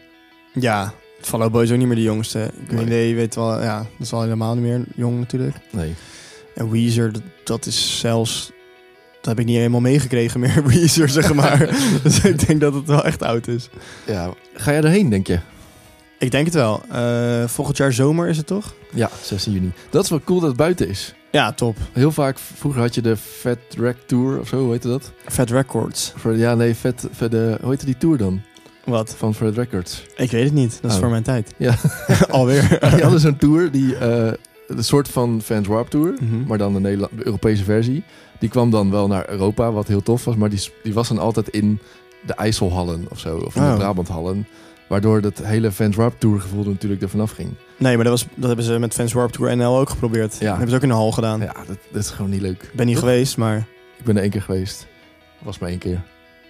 [0.53, 2.51] Ja, Fall Out Boy is ook niet meer de jongste.
[2.67, 3.07] Green Nee.
[3.07, 5.57] Day weet wel, ja, dat is al helemaal niet meer jong natuurlijk.
[5.71, 5.95] Nee.
[6.55, 8.53] En Weezer, dat, dat is zelfs...
[9.25, 11.59] Dat heb ik niet helemaal meegekregen meer, Weezer, zeg maar.
[12.03, 13.69] dus ik denk dat het wel echt oud is.
[14.07, 15.39] Ja, ga jij erheen, denk je?
[16.19, 16.83] Ik denk het wel.
[16.91, 18.75] Eh, volgend jaar zomer is het toch?
[18.95, 19.73] Ja, 16 juni.
[19.91, 21.15] Dat is wel cool dat het buiten is.
[21.31, 21.77] Ja, top.
[21.93, 25.13] Heel vaak, vroeger had je de Fat Rack Tour of zo, hoe heette dat?
[25.27, 26.13] Fat Records.
[26.17, 28.43] Voor, ja, nee, Fat, Fat de, hoe heette die tour dan?
[28.85, 29.15] Wat?
[29.19, 30.03] Van Fred Records.
[30.17, 30.79] Ik weet het niet.
[30.81, 31.03] Dat is Oh.
[31.03, 31.53] voor mijn tijd.
[31.57, 31.75] Ja.
[32.31, 32.69] Alweer.
[32.81, 34.33] Die hadden zo'n tour, die, eh
[34.77, 36.47] een soort van Fans Warp Tour, Mhm.
[36.47, 38.05] maar dan de, Nederla- de Europese versie.
[38.39, 41.19] Die kwam dan wel naar Europa, wat heel tof was, maar die, die was dan
[41.19, 41.79] altijd in
[42.27, 43.71] de IJsselhallen of zo, of in Oh.
[43.71, 44.47] de Brabanthallen.
[44.89, 47.51] Waardoor dat hele Fans Warp Tour gevoel er natuurlijk er vanaf ging.
[47.77, 50.33] Nee, maar dat, was, dat hebben ze met Fans Warp Tour NL ook geprobeerd.
[50.33, 50.39] Ja.
[50.39, 51.41] Dat hebben ze ook in de hal gedaan.
[51.41, 52.63] Ja, dat, dat is gewoon niet leuk.
[52.63, 53.05] Ik ben niet Toch?
[53.05, 53.57] geweest, maar...
[53.99, 54.87] Ik ben er één keer geweest.
[55.43, 56.03] Was maar één keer.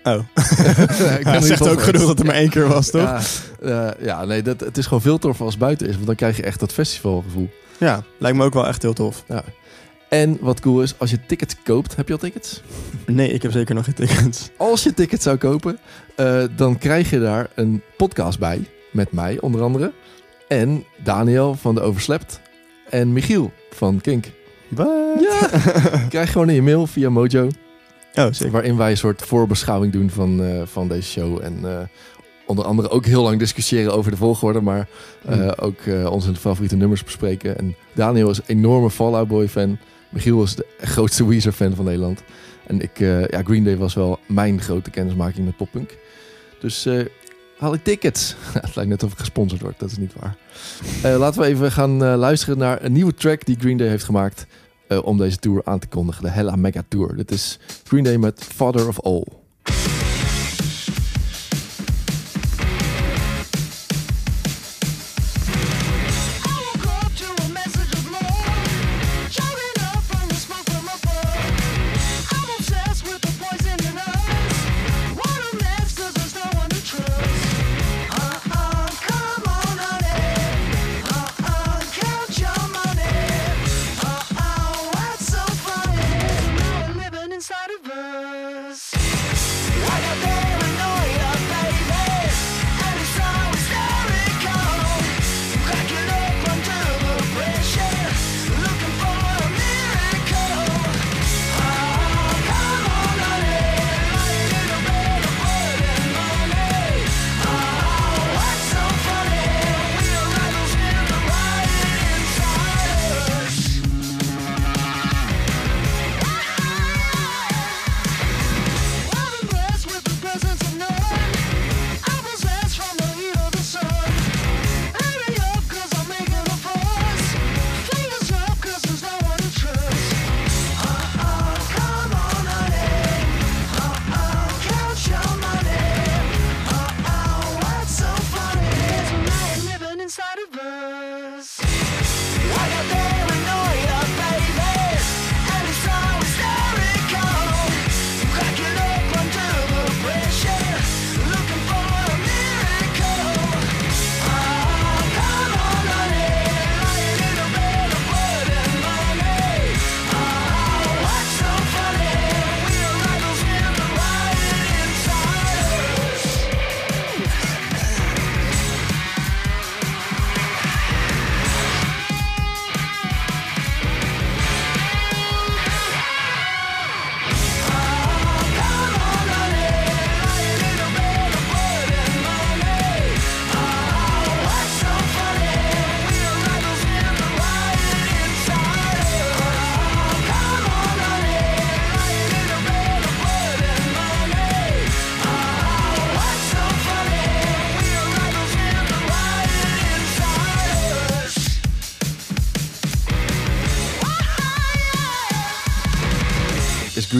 [0.03, 0.15] Oh.
[0.25, 0.25] ik
[1.43, 1.85] zegt ook geweest.
[1.85, 3.03] genoeg dat er maar één keer was, toch?
[3.03, 3.21] Ja,
[3.95, 5.95] eh, ja nee, dat, het is gewoon veel toffer als het buiten is.
[5.95, 7.51] Want dan krijg je echt dat festivalgevoel.
[7.79, 9.25] Ja, lijkt me ook wel echt heel tof.
[9.29, 9.45] Ja.
[10.09, 12.63] En wat cool is, als je tickets koopt, heb je al tickets?
[13.07, 14.51] Nee, ik heb zeker nog geen tickets.
[14.57, 15.79] Als je tickets zou kopen,
[16.17, 18.69] eh, dan krijg je daar een podcast bij.
[18.93, 19.93] Met mij onder andere.
[20.49, 22.41] En Daniel van de Overslept.
[22.91, 24.31] En Michiel van Kink.
[24.69, 24.89] Wat?
[25.21, 25.49] Ja,
[26.09, 27.49] krijg gewoon in je mail via Mojo.
[28.15, 28.51] Oh, zeker.
[28.51, 31.41] Waarin wij een soort voorbeschouwing doen van, eh, van deze show.
[31.43, 31.79] En eh,
[32.47, 34.61] onder andere ook heel lang discussiëren over de volgorde.
[34.61, 34.89] Maar
[35.25, 35.49] eh, Mm.
[35.61, 37.59] ook eh, onze favoriete nummers bespreken.
[37.59, 39.79] En Daniel is een enorme Fall Out Boy fan.
[40.11, 42.23] Michiel is de grootste Weezer fan van Nederland.
[42.67, 45.97] En ik, eh, ja, Green Day was wel mijn grote kennismaking met poppunk.
[46.61, 47.05] Dus eh,
[47.59, 48.35] haal ik tickets.
[48.61, 50.37] Het lijkt net of ik gesponsord word, dat is niet waar.
[51.03, 54.05] Eh, laten we even gaan eh, luisteren naar een nieuwe track die Green Day heeft
[54.05, 54.47] gemaakt.
[54.89, 56.23] eh, om deze tour aan te kondigen.
[56.23, 57.17] De Hella Mega Tour.
[57.17, 59.25] Dit is Green Day met Father of All.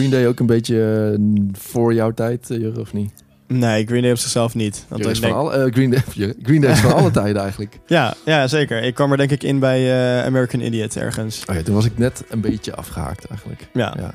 [0.07, 1.19] Green Day ook een beetje eh,
[1.51, 3.23] voor jouw tijd, eh, Jurre, of niet?
[3.47, 4.85] Nee, Green Day op zichzelf niet.
[4.87, 6.03] Want is van alle, eh, Green, Day,
[6.43, 7.79] Green Day is van alle tijden eigenlijk.
[7.87, 8.83] ja, ja, zeker.
[8.83, 11.43] Ik kwam er denk ik in bij American Idiot ergens.
[11.49, 13.67] Oh ja, toen was ik net een beetje afgehaakt eigenlijk.
[13.73, 14.13] Ja.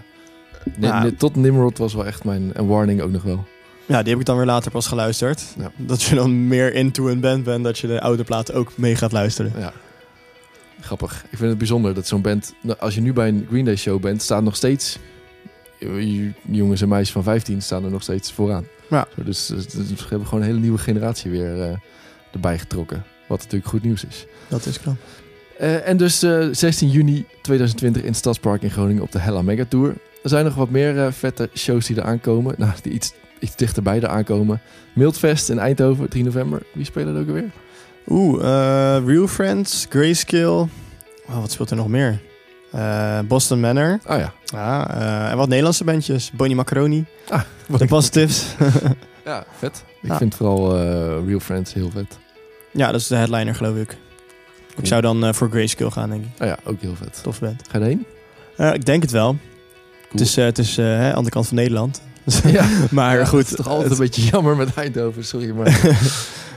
[0.81, 1.11] Ja.
[1.19, 2.55] Tot Nimrod was wel echt mijn...
[2.55, 3.45] En Warning ook nog wel.
[3.87, 5.45] ja, die heb ik dan weer later pas geluisterd.
[5.59, 5.71] Ja.
[5.77, 8.97] Dat je dan meer into een band bent, dat je de oude platen ook mee
[8.97, 9.53] gaat luisteren.
[9.59, 9.73] Ja.
[10.81, 11.25] Grappig.
[11.31, 12.55] Ik vind het bijzonder dat zo'n band...
[12.63, 14.99] nou, Als je nu bij een Green Day show bent, staan nog steeds...
[15.81, 18.67] eh, Jongens en meisjes van 15 staan er nog steeds vooraan.
[18.91, 19.07] Ja.
[19.17, 21.77] Zo, Dus, we hebben gewoon een hele nieuwe generatie weer eh,
[22.33, 23.05] erbij getrokken.
[23.29, 24.27] Wat natuurlijk goed nieuws is.
[24.49, 24.97] Dat is knap.
[25.59, 29.43] Eh, en dus eh, 16 juni 2020 in het Stadspark in Groningen op de Hella
[29.43, 29.95] Mega Tour.
[30.23, 32.55] Er zijn nog wat meer eh, vette shows die er aankomen.
[32.59, 34.61] Nou, die iets, iets dichterbij er aankomen.
[34.95, 36.63] Mildfest in Eindhoven, 3 november.
[36.73, 37.51] Wie spelen er ook alweer?
[38.09, 40.67] Oeh, eh, Real Friends, Grayscale.
[41.29, 42.21] Oh, wat speelt er nog meer?
[42.73, 43.99] Eh, Boston Manor.
[44.05, 44.33] Ah ja.
[44.45, 46.31] Ja, eh, en wat Nederlandse bandjes.
[46.33, 47.05] Bonnie Macaroni.
[47.29, 47.41] Ah,
[47.79, 48.45] The Positives.
[49.25, 49.85] Ja, vet.
[50.03, 50.17] Ik Ja.
[50.17, 52.19] vind vooral eh, Real Friends heel vet.
[52.71, 53.97] ja, dat is de headliner geloof ik.
[54.77, 56.31] Ik zou dan voor Grayscale gaan, denk ik.
[56.39, 57.21] Ah ja, ook heel vet.
[57.23, 57.63] Tof band.
[57.71, 58.07] Ga je erheen?
[58.57, 59.37] Eh, ik denk het wel.
[60.11, 62.03] Het is, het is hè, aan de andere kant van Nederland.
[62.45, 62.65] Ja.
[62.91, 63.39] maar Ja, goed.
[63.39, 65.51] Het is toch altijd het, een beetje jammer met Eindhoven, sorry.
[65.51, 65.81] Maar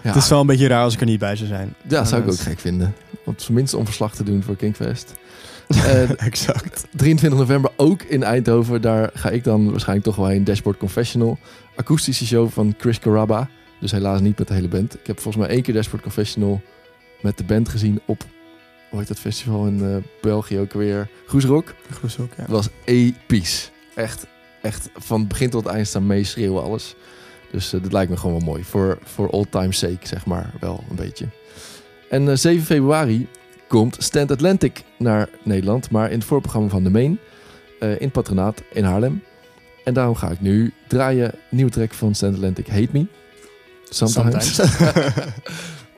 [0.01, 1.75] het is wel een beetje raar als ik er niet bij zou zijn.
[1.87, 2.95] ja zou ik ook gek vinden.
[3.25, 5.11] Om tenminste om verslag te doen voor Kinkfest.
[5.67, 6.85] Eh, exact.
[6.91, 8.81] 23 november ook in Eindhoven.
[8.81, 10.43] Daar ga ik dan waarschijnlijk toch wel heen.
[10.43, 11.37] Dashboard Confessional.
[11.75, 13.49] Akoestische show van Chris Caraba.
[13.79, 14.93] Dus helaas niet met de hele band.
[14.93, 16.61] Ik heb volgens mij één keer Dashboard Confessional
[17.21, 18.23] met de band gezien op...
[18.89, 21.09] Hoe heet dat festival in eh, België ook weer?
[21.27, 21.73] Goesrock.
[21.91, 22.45] Groes ook, ja.
[22.47, 23.71] Was episch.
[23.95, 24.27] Echt,
[24.61, 26.95] echt van begin tot eind staan meeschreeuwen alles.
[27.51, 28.63] Dus eh, dat lijkt me gewoon wel mooi.
[28.63, 31.25] Voor, voor old time's sake, zeg maar, wel een beetje.
[32.09, 33.27] En eh, 7 februari
[33.73, 35.89] komt Stand Atlantic naar Nederland.
[35.89, 37.19] Maar in het voorprogramma van de Main.
[37.79, 39.23] eh, in het patronaat in Haarlem.
[39.83, 41.35] En daarom ga ik nu draaien.
[41.49, 43.05] Nieuwe track van Stand Atlantic, Hate Me.
[43.89, 44.59] Sometimes.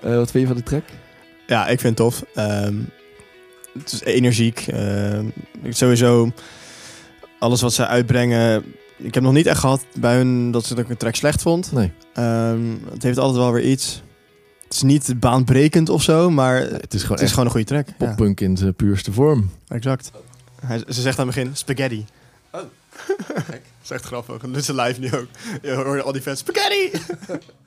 [0.02, 0.84] Eh, wat vind je van de track?
[1.48, 2.24] Ja, ik vind het tof.
[2.36, 2.76] Ehm,
[3.80, 4.66] het is energiek.
[4.68, 5.26] Ehm,
[5.70, 6.32] sowieso,
[7.40, 8.64] alles wat ze uitbrengen.
[8.98, 11.42] Ik heb nog niet echt gehad bij hun dat ze dat ik een track slecht
[11.42, 11.72] vond.
[11.72, 11.92] Nee.
[12.14, 12.62] Ehm,
[12.92, 14.04] het heeft altijd wel weer iets.
[14.66, 17.66] Het is niet baanbrekend of zo, maar Het is gewoon het is gewoon een goede
[17.66, 17.88] track.
[17.88, 19.50] Ja, poppunk in zijn puurste vorm.
[19.68, 20.12] exact.
[20.66, 22.06] Hij, ze zegt aan het begin spaghetti.
[22.52, 23.48] Oh, gek.
[23.48, 24.42] Dat is echt grappig.
[24.42, 25.28] Dit is live nu ook.
[25.62, 26.92] Je hoort al die fans spaghetti.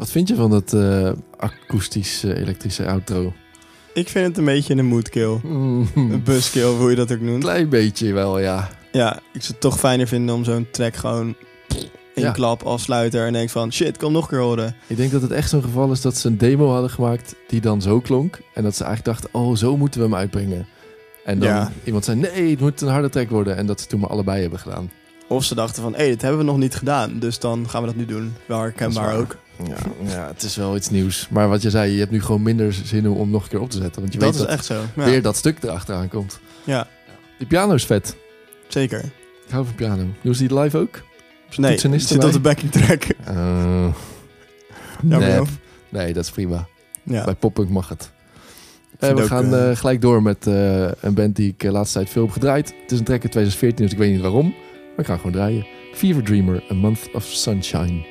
[0.00, 3.32] Wat vind je van dat eh akoestisch eh, elektrische outro?
[3.94, 5.38] Ik vind het een beetje een moodkill.
[5.42, 7.42] Mm, Een buskill, hoe je dat ook noemt.
[7.42, 8.68] klein beetje wel, ja.
[8.92, 11.34] Ja, ik zou het toch fijner vinden om zo'n track gewoon
[12.14, 12.30] in Ja.
[12.30, 14.74] klap afsluiten en denk van shit, kom nog een keer horen.
[14.86, 17.60] Ik denk dat het echt zo'n geval is dat ze een demo hadden gemaakt die
[17.60, 18.38] dan zo klonk.
[18.54, 20.66] En dat ze eigenlijk dachten, oh, zo moeten we hem uitbrengen.
[21.24, 21.72] En dan Ja.
[21.84, 23.56] iemand zei, nee, het moet een harde track worden.
[23.56, 24.90] En dat ze toen maar allebei hebben gedaan.
[25.28, 27.86] Of ze dachten van hé, dit hebben we nog niet gedaan, dus dan gaan we
[27.86, 28.34] dat nu doen.
[28.46, 29.36] Wel herkenbaar ook.
[29.68, 31.28] Ja, ja, het is wel iets nieuws.
[31.30, 33.70] Maar wat je zei, je hebt nu gewoon minder zin om nog een keer op
[33.70, 34.00] te zetten.
[34.00, 34.82] Want je Dat weet is dat echt zo.
[34.96, 36.40] Ja, weer dat stuk erachteraan komt.
[36.64, 36.88] ja
[37.38, 38.16] Die piano is vet.
[38.68, 38.98] zeker.
[39.46, 40.04] Ik hou van piano.
[40.22, 41.02] Doen ze die live ook?
[41.56, 43.04] Nee, zit op de backing track.
[43.24, 43.94] Eh,
[45.08, 45.38] Jammer, nep.
[45.38, 45.46] joh.
[45.88, 46.66] Nee, dat is prima.
[47.02, 47.24] Ja.
[47.24, 48.10] Bij poppunk mag het.
[48.98, 51.70] En we ook, gaan eh, eh, gelijk door met eh, een band die ik de
[51.70, 52.74] laatste tijd veel heb gedraaid.
[52.82, 54.48] Het is een track uit 2014, dus ik weet niet waarom.
[54.90, 55.66] Maar ik ga gewoon draaien.
[55.94, 58.06] Fever Dreamer, A Month of Sunshine.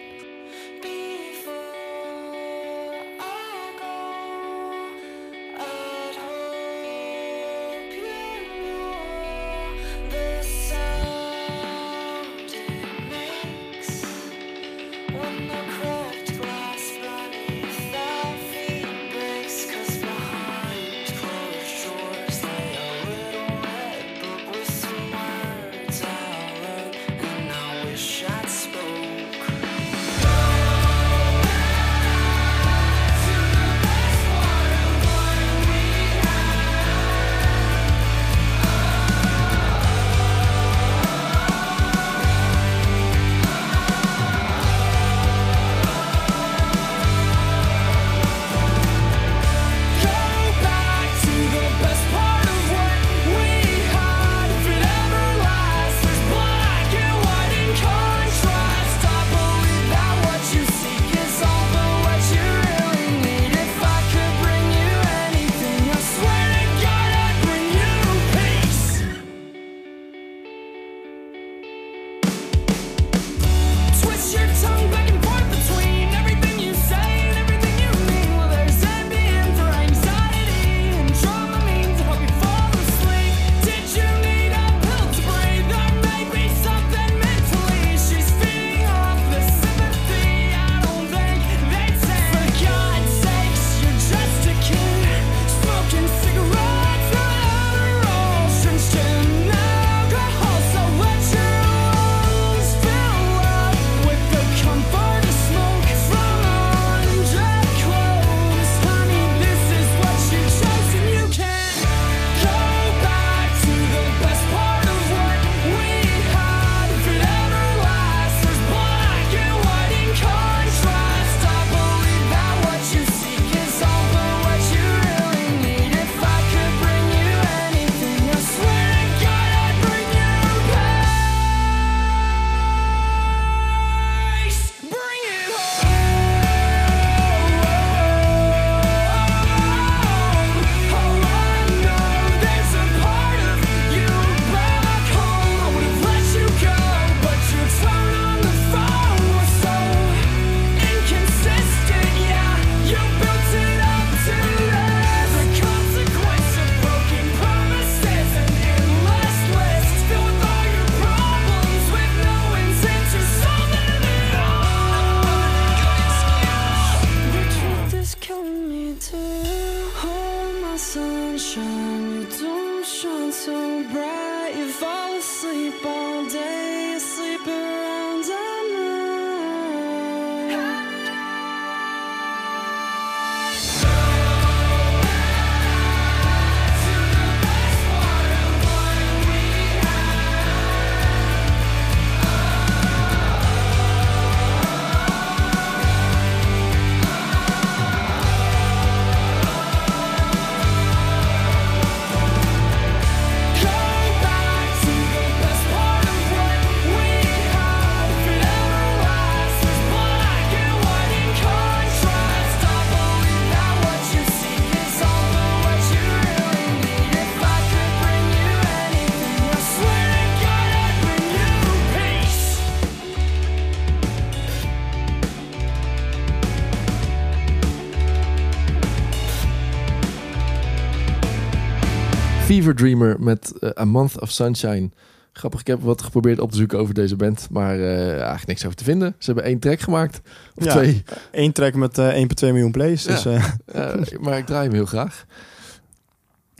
[232.69, 234.89] Fever Dreamer met eh, A Month of Sunshine.
[235.33, 238.65] Grappig, ik heb wat geprobeerd op te zoeken over deze band, maar eh, eigenlijk niks
[238.65, 239.15] over te vinden.
[239.17, 240.21] Ze hebben één track gemaakt,
[240.55, 240.71] of Ja.
[240.71, 243.03] twee, Eén track met eh 1,2 miljoen plays.
[243.03, 245.25] Dus eh, Eh, maar ik draai hem heel graag.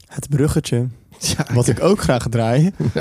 [0.06, 0.86] het bruggetje.
[1.36, 2.70] Ja, Wat ik ook graag draai.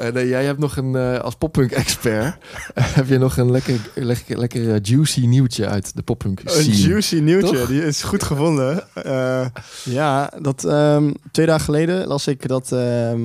[0.00, 2.36] Eh, nee, jij hebt nog een, eh, als poppunk-expert,
[2.74, 6.76] heb je nog een lekker, lekker, lekker eh, juicy nieuwtje uit de poppunk Een scene.
[6.88, 7.68] juicy nieuwtje, Toch?
[7.68, 8.84] die is goed gevonden.
[8.94, 9.46] Eh,
[9.84, 13.20] ja, dat, ehm, twee dagen geleden las ik dat ehm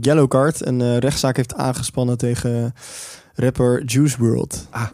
[0.00, 2.74] Yellowcard een eh, rechtszaak heeft aangespannen tegen
[3.34, 4.66] rapper Juice WRLD.
[4.70, 4.86] Ah.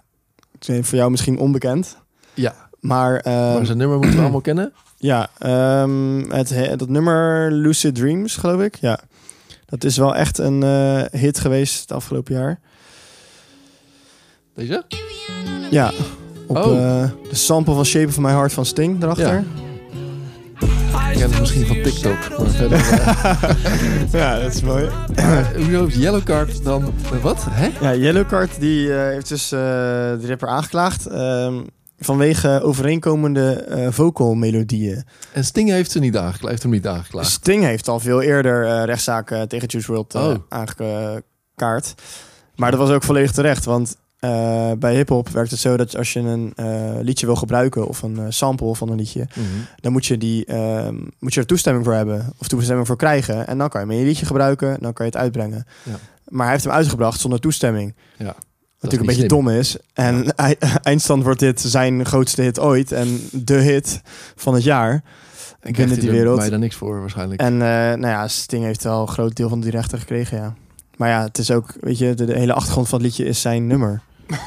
[0.61, 1.97] Voor jou misschien onbekend.
[2.35, 4.73] Ja, Maar, ehm, maar zijn nummer moeten we allemaal kennen.
[5.03, 8.77] Ja, ehm, het, he- dat nummer Lucid Dreams, geloof ik.
[8.81, 9.01] Ja,
[9.67, 12.61] dat is wel echt een eh, hit geweest het afgelopen jaar.
[14.55, 14.85] Deze?
[15.71, 15.93] Ja,
[16.47, 16.77] op Oh.
[16.77, 19.27] eh, de sample van Shape of My Heart van Sting erachter.
[19.27, 19.43] Ja.
[21.11, 22.79] Ik ken het misschien van TikTok, maar verder...
[22.79, 24.89] eh, ja dat is mooi.
[25.17, 26.93] maar hoezo heeft Yellowcard dan...
[27.23, 27.47] wat?
[27.51, 27.71] Hè?
[27.81, 31.63] Ja, Yellowcard die eh, heeft dus de rapper aangeklaagd ehm,
[32.01, 35.05] vanwege overeenkomende eh vocal melodieën.
[35.33, 36.49] En Sting heeft ze niet aangeklaagd.
[36.51, 37.31] Heeft hem niet aangeklaagd.
[37.31, 40.35] Sting heeft al veel eerder eh, rechtszaken tegen Juice WRLD eh Oh.
[40.49, 41.95] aangekaart.
[42.57, 43.97] Maar dat was ook volledig terecht, want
[44.79, 46.55] bij hip-hop werkt het zo dat als je een
[47.01, 49.47] liedje wil gebruiken of een sample van een liedje, Mhm.
[49.81, 53.47] dan moet je, die, ehm, moet je er toestemming voor hebben of toestemming voor krijgen.
[53.47, 55.65] En dan kan je hem in je liedje gebruiken en dan kan je het uitbrengen.
[55.83, 55.93] Ja.
[56.29, 57.95] Maar hij heeft hem uitgebracht zonder toestemming.
[58.19, 58.35] Ja.
[58.81, 59.45] Natuurlijk een beetje slim.
[59.45, 59.77] dom is.
[59.95, 62.93] En ei- eindstand wordt dit zijn grootste hit ooit.
[62.93, 64.01] En de hit
[64.37, 65.03] van het jaar.
[65.61, 66.39] En binnen die er wereld.
[66.39, 67.41] mij daar niks voor waarschijnlijk.
[67.41, 70.55] En eh, nou ja, Sting heeft wel een groot deel van die rechten gekregen, ja.
[70.97, 73.41] Maar ja, het is ook, weet je, de, de hele achtergrond van het liedje is
[73.41, 74.01] zijn nummer.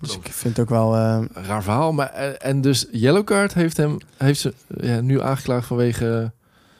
[0.00, 0.94] Dus ik vind het ook wel...
[0.96, 1.92] eh, Raar verhaal.
[1.92, 6.32] Maar, en, en dus Yellowcard heeft hem heeft ze ja, nu aangeklaagd vanwege...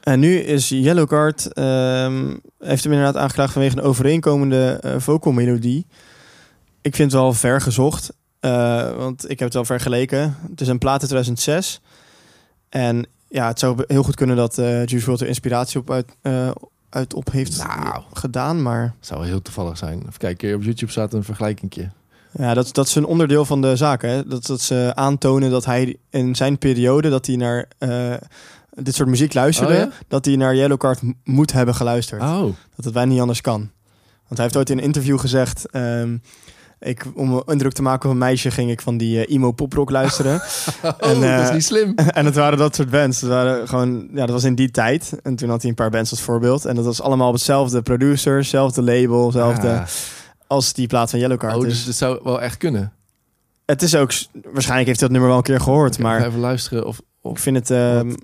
[0.03, 5.86] En nu is Yellowcard, ehm heeft hem inderdaad aangeklaagd vanwege een overeenkomende eh vocal melodie.
[6.83, 10.37] Ik vind het wel ver gezocht, eh, want ik heb het wel vergeleken.
[10.51, 11.81] Het is een plaat uit 2006.
[12.68, 16.07] En ja, het zou heel goed kunnen dat eh Juice WRLD er inspiratie op uit,
[16.22, 16.51] eh,
[16.89, 18.03] uit op heeft Nou.
[18.12, 18.62] gedaan.
[18.62, 19.99] Maar zou heel toevallig zijn.
[20.01, 21.91] Even kijken, op YouTube staat een vergelijkingje.
[22.33, 24.03] ja, dat, dat is een onderdeel van de zaak.
[24.03, 24.26] Hè?
[24.26, 27.68] Dat, dat ze aantonen dat hij in zijn periode dat hij naar
[28.70, 29.91] dit soort muziek luisterde, Oh ja?
[30.09, 32.22] dat hij naar Yellowcard m- moet hebben geluisterd.
[32.22, 32.43] Oh,
[32.76, 33.59] Dat het wij niet anders kan.
[34.11, 35.66] Want hij heeft ooit in een interview gezegd...
[35.70, 36.16] ehm,
[36.81, 39.53] ik, om een indruk te maken op een meisje ging ik van die eh, emo
[39.53, 40.35] poprock luisteren.
[40.83, 41.95] oh En, dat is eh, niet slim.
[42.18, 43.20] en het waren dat soort bands.
[43.20, 45.12] Dat, waren gewoon, ja, dat was in die tijd.
[45.22, 46.64] En toen had hij een paar bands als voorbeeld.
[46.64, 49.87] En dat was allemaal op hetzelfde producer, hetzelfde label, hetzelfde Ah.
[50.47, 51.55] als die plaat van Yellowcard.
[51.55, 52.93] Oh, Dus dus het zou wel echt kunnen.
[53.66, 54.11] het is ook...
[54.53, 55.95] Waarschijnlijk heeft hij dat nummer wel een keer gehoord.
[55.95, 56.87] Ik Maar even luisteren.
[56.87, 57.70] Of, ik of, vind het...
[57.70, 58.14] ehm,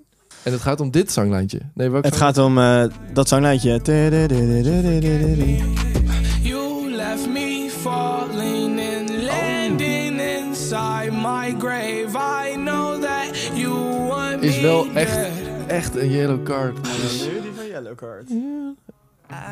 [0.43, 1.61] en het gaat om dit zanglijntje.
[1.75, 3.81] Nee, welk het gaat om eh, dat zanglijntje.
[14.41, 15.19] Is wel echt,
[15.67, 16.85] echt een Yellowcard.
[16.85, 18.31] Dus, Die van Yellowcard.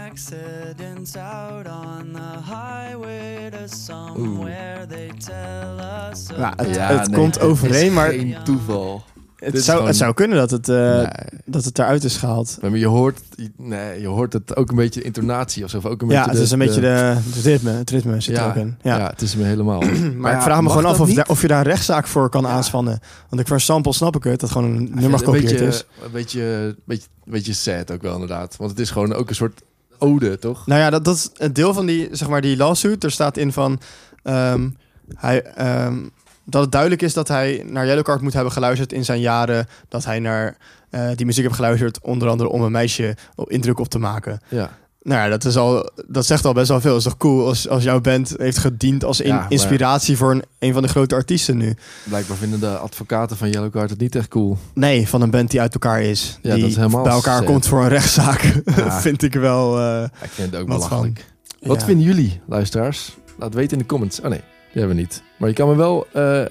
[0.09, 5.79] Accidents out on the highway to somewhere they tell
[6.11, 6.27] us.
[6.37, 9.03] Ja, het, ja, het nee, komt is overeen, maar geen toeval.
[9.45, 11.07] Het zou, gewoon- het zou kunnen dat het, eh, Nee.
[11.45, 12.59] dat het eruit is gehaald.
[12.61, 13.21] Maar je hoort,
[13.57, 15.77] nee, je hoort het ook een beetje intonatie of zo.
[15.77, 16.87] of Ook een Ja, beetje het is een beetje de,
[17.35, 17.71] het ritme.
[17.71, 18.77] Het ritme zit er ja, ook in.
[18.83, 18.97] ja.
[18.99, 19.07] Ja.
[19.07, 19.81] het is hem helemaal.
[20.17, 22.29] Maar ja, ik vraag me gewoon af of, daar- of je daar een rechtszaak voor
[22.29, 23.01] kan aanspannen.
[23.29, 25.67] Want ik voor een sample snap ik het, dat gewoon een nummer een gekopieerd beetje,
[25.67, 25.85] is.
[26.05, 28.57] Een beetje, beetje, beetje sad ook wel inderdaad.
[28.57, 29.63] Want het is gewoon ook een soort
[29.99, 30.67] ode, toch?
[30.67, 33.05] Nou ja, dat, dat is een deel van die, zeg maar, die lawsuit.
[33.05, 33.81] Er staat in van...
[34.23, 34.69] ehm,
[35.15, 35.99] hij, ehm,
[36.45, 39.67] dat het duidelijk is dat hij naar Yellowcard moet hebben geluisterd in zijn jaren.
[39.89, 40.57] Dat hij naar
[40.91, 44.41] eh, die muziek heeft geluisterd, onder andere om een meisje op indruk op te maken.
[44.49, 44.71] Ja.
[45.03, 46.91] Nou ja, dat, is al, dat zegt al best wel veel.
[46.91, 50.17] Het is toch cool als, als jouw band heeft gediend als in- Ja, maar- inspiratie
[50.17, 51.77] voor een, een van de grote artiesten nu.
[52.05, 54.59] Blijkbaar vinden de advocaten van Yellowcard het niet echt cool.
[54.75, 56.39] Nee, van een band die uit elkaar is.
[56.43, 58.43] Ja, die dat is helemaal bij elkaar komt voor een rechtszaak.
[58.77, 59.01] Ja.
[59.01, 59.79] vind ik wel...
[59.79, 61.25] eh, Ik vind het ook Wat belachelijk.
[61.59, 61.69] van?
[61.69, 61.87] Wat ja.
[61.87, 63.17] vinden jullie, luisteraars?
[63.39, 64.21] Laat weten in de comments.
[64.21, 64.41] Oh nee,
[64.81, 65.23] hebben we niet.
[65.37, 66.45] Maar je kan me wel eh,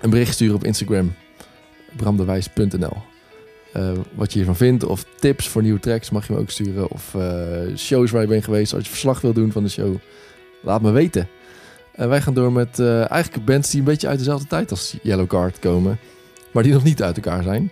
[0.00, 1.14] een bericht sturen op Instagram.
[1.96, 2.96] bramdewijs.nl
[3.72, 4.84] Eh, Wat je hiervan vindt.
[4.84, 6.90] Of tips voor nieuwe tracks mag je me ook sturen.
[6.90, 8.74] Of eh, shows waar je bent geweest.
[8.74, 9.96] Als je verslag wil doen van de show.
[10.62, 11.28] Laat me weten.
[11.92, 15.58] En wij gaan door met eigenlijk bands die een beetje uit dezelfde tijd als Yellowcard
[15.58, 15.98] komen.
[16.52, 17.70] Maar die nog niet uit elkaar zijn.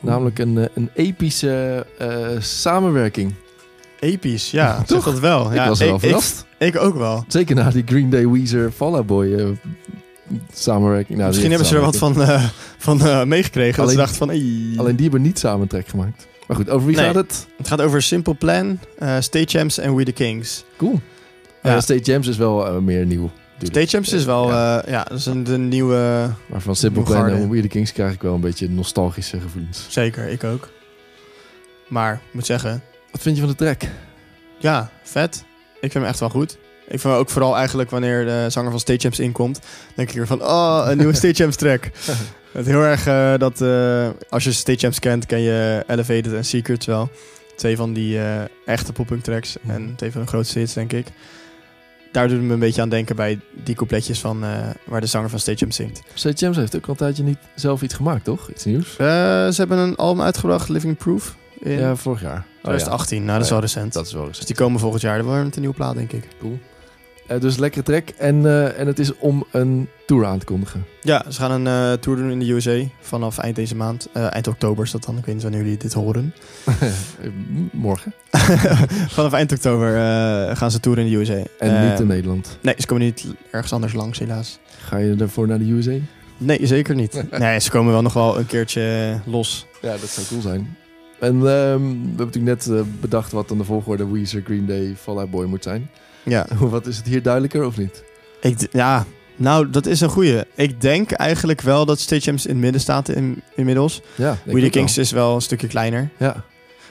[0.00, 1.86] Namelijk een, een epische
[2.38, 3.34] samenwerking.
[4.00, 4.82] Episch, ja.
[4.86, 5.04] Toch?
[5.04, 5.52] Dat wel.
[5.52, 6.44] Ja, ik was wel ik, verrast.
[6.58, 7.24] ik ook wel.
[7.28, 9.46] Zeker na die Green Day Weezer Fall Out Boy eh,
[10.52, 11.16] samenwerking.
[11.18, 12.44] Nou, Misschien hebben ze er wat van, eh,
[12.78, 13.70] van eh, meegekregen.
[13.76, 14.28] dat Alleen- ze dachten van...
[14.78, 16.26] Alleen die hebben niet samen een track gemaakt.
[16.46, 17.04] Maar goed, over wie Nee.
[17.04, 17.46] gaat het?
[17.56, 18.78] Het gaat over Simple Plan,
[19.20, 20.64] State Champs en We The Kings.
[20.76, 21.00] Cool.
[21.62, 21.80] Ja.
[21.80, 23.30] State Jams is wel meer nieuw.
[23.62, 24.82] State Champs is wel, Ja.
[24.86, 26.30] ja, dat is een, de nieuwe...
[26.46, 29.86] Maar van Simple Plan en We The Kings krijg ik wel een beetje nostalgische gevoelens.
[29.88, 30.68] Zeker, ik ook.
[31.88, 32.82] Maar, ik moet zeggen,
[33.12, 33.82] Wat vind je van de track?
[34.58, 35.44] ja, vet.
[35.74, 36.52] Ik vind hem echt wel goed.
[36.84, 39.60] Ik vind hem ook vooral eigenlijk wanneer de zanger van State Champs inkomt,
[39.94, 41.90] denk ik weer van, oh, een nieuwe State Champs track.
[42.52, 46.44] Het heel erg eh, dat, eh, als je State Champs kent, ken je Elevated en
[46.44, 47.10] Secrets wel.
[47.56, 49.74] Twee van die eh, echte poppunk tracks Mhm.
[49.74, 51.06] en twee van de grootste hits, denk ik.
[52.12, 54.44] Daar doet het me een beetje aan denken bij die coupletjes van
[54.84, 56.02] waar de zanger van State Champs zingt.
[56.14, 58.50] State Jams heeft ook al een tijdje niet zelf iets gemaakt, toch?
[58.50, 58.94] Iets nieuws?
[58.96, 62.46] Ze hebben een album uitgebracht, Living Proof, in Ja, vorig jaar.
[62.62, 62.76] Oh, ja.
[62.78, 63.24] 2018.
[63.24, 63.92] Nou, dat is wel recent.
[63.92, 64.46] Dat is wel Dus eens.
[64.46, 65.16] die komen volgend jaar.
[65.16, 66.24] Dat wordt een nieuwe plaat, denk ik.
[67.26, 68.08] Eh, dus lekkere track.
[68.08, 70.84] En, eh, en het is om een tour aan te kondigen.
[71.00, 74.08] Ja, ze gaan een eh, tour doen in de USA vanaf eind deze maand.
[74.12, 75.18] Eind oktober is dat dan.
[75.18, 76.34] Ik weet niet wanneer jullie dit horen.
[77.72, 78.14] Morgen.
[79.16, 79.92] vanaf eind oktober
[80.56, 81.42] gaan ze toeren in de USA.
[81.58, 82.58] En niet in Nederland.
[82.62, 84.58] Nee, ze komen niet ergens anders langs, helaas.
[84.78, 85.94] Ga je ervoor naar de USA?
[86.36, 87.22] Nee, zeker niet.
[87.38, 89.66] Nee, ze komen wel nog wel een keertje los.
[89.82, 90.76] Ja, dat zou cool zijn.
[91.20, 94.94] En ehm, we hebben natuurlijk net eh, bedacht wat dan de volgorde Weezer, Green Day,
[95.00, 95.90] Fall Out Boy moet zijn.
[96.22, 98.04] Ja, wat is het hier duidelijker of niet?
[98.40, 99.06] ik, ja,
[99.36, 100.44] nou, dat is een goeie.
[100.54, 104.02] Ik denk eigenlijk wel dat State Champs in het midden staat in, inmiddels.
[104.14, 106.10] Ja, We The Kings is wel een stukje kleiner.
[106.16, 106.44] Ja,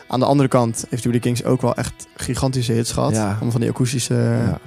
[0.08, 3.12] Aan de andere kant heeft We The Kings ook wel echt gigantische hits gehad.
[3.12, 3.30] Ja.
[3.30, 4.14] Allemaal van die akoestische...
[4.14, 4.60] ja.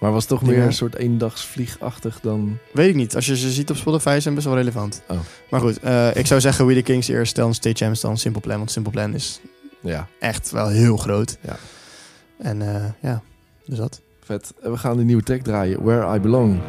[0.00, 2.58] Maar was toch meer een soort eendagsvliegachtig dan...
[2.72, 3.14] Weet ik niet.
[3.14, 5.02] Als je ze ziet op Spotify zijn best wel relevant.
[5.08, 5.18] Oh.
[5.50, 8.40] Maar goed, eh, ik zou zeggen We The Kings eerst, dan State Champs, dan Simple
[8.40, 8.58] Plan.
[8.58, 9.40] Want Simple Plan is
[9.80, 11.38] Ja, echt wel heel groot.
[11.40, 11.56] Ja.
[12.38, 13.22] En eh, ja,
[13.66, 14.00] dus dat.
[14.24, 14.52] vet.
[14.62, 16.60] We gaan de nieuwe track draaien, Where I Belong.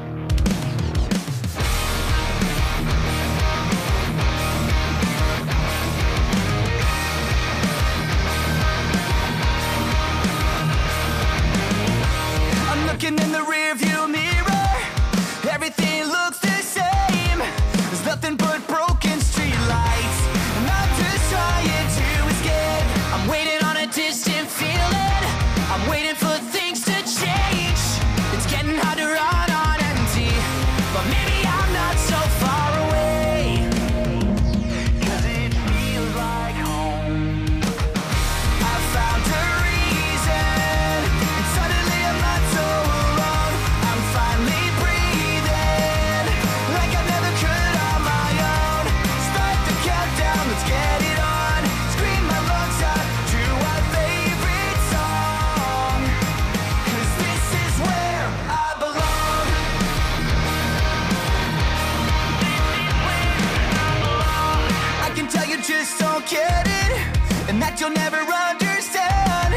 [65.81, 69.51] Just don't get it, and that you'll never understand.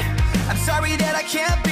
[0.48, 1.63] I'm sorry that I can't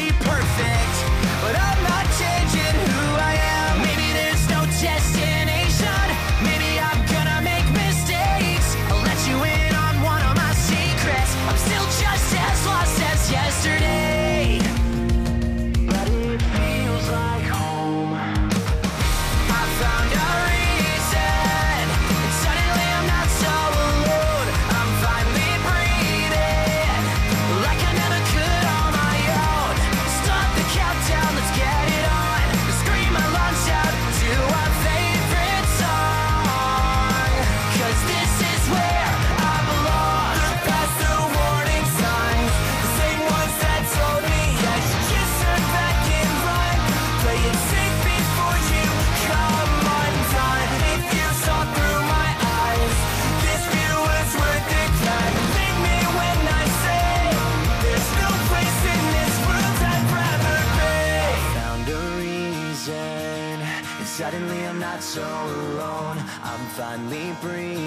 [67.40, 67.81] breathe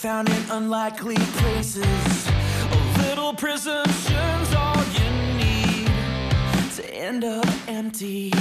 [0.00, 2.26] found in unlikely places.
[2.72, 5.90] A Little presumptions, all you need
[6.74, 8.32] to end up empty.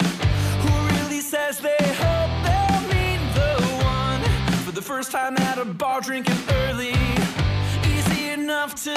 [0.00, 4.22] Who really says they hope they'll meet the one
[4.64, 6.94] for the first time at a bar drinking early?
[7.84, 8.96] Easy enough to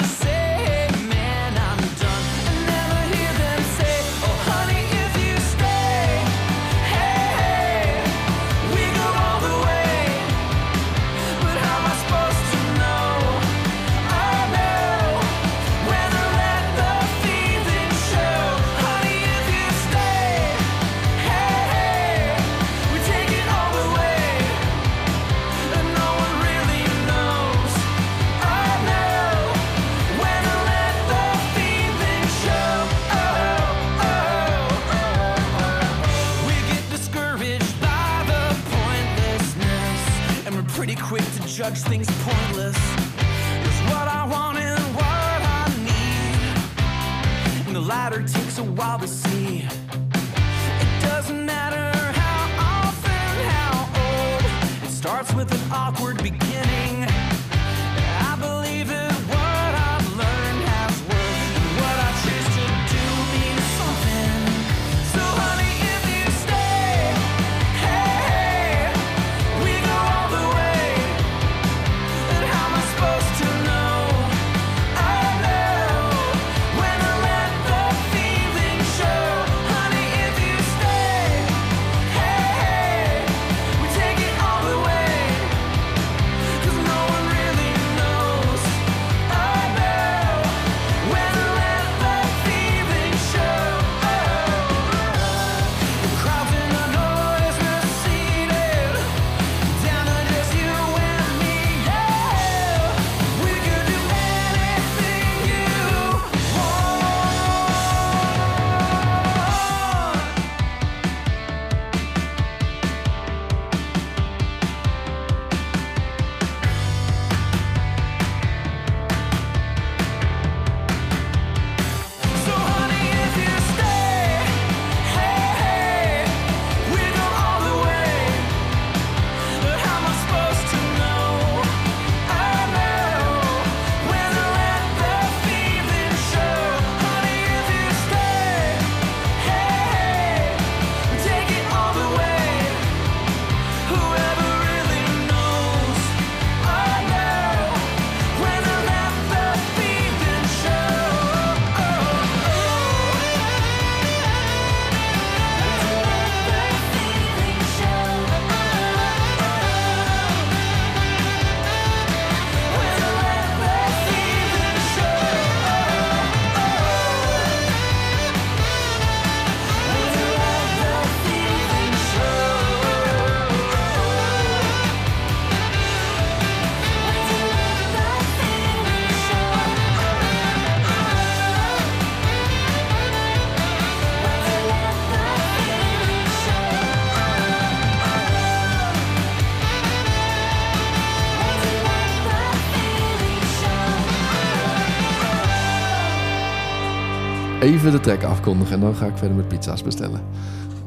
[197.82, 200.20] Even de track afkondigen en dan ga ik verder met pizza's bestellen.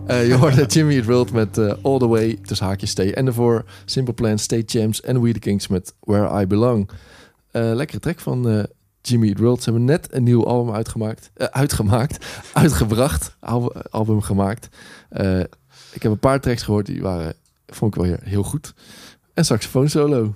[0.07, 3.11] Eh, je hoorde Jimmy Eat World met eh, All The Way, tussen haakjes Stay.
[3.11, 6.89] En daarvoor Simple Plan, State Champs en We The Kings met Where I Belong.
[7.51, 8.67] Eh, lekkere track van
[9.01, 9.63] Jimmy Eat World.
[9.63, 11.31] Ze hebben net een nieuw album uitgemaakt.
[11.35, 12.25] uitgemaakt.
[12.53, 13.35] Uitgebracht.
[13.39, 14.67] Album, album gemaakt.
[15.91, 17.33] Ik heb een paar tracks gehoord die waren,
[17.67, 18.73] vond ik wel heel goed.
[19.33, 20.35] En saxofoon solo.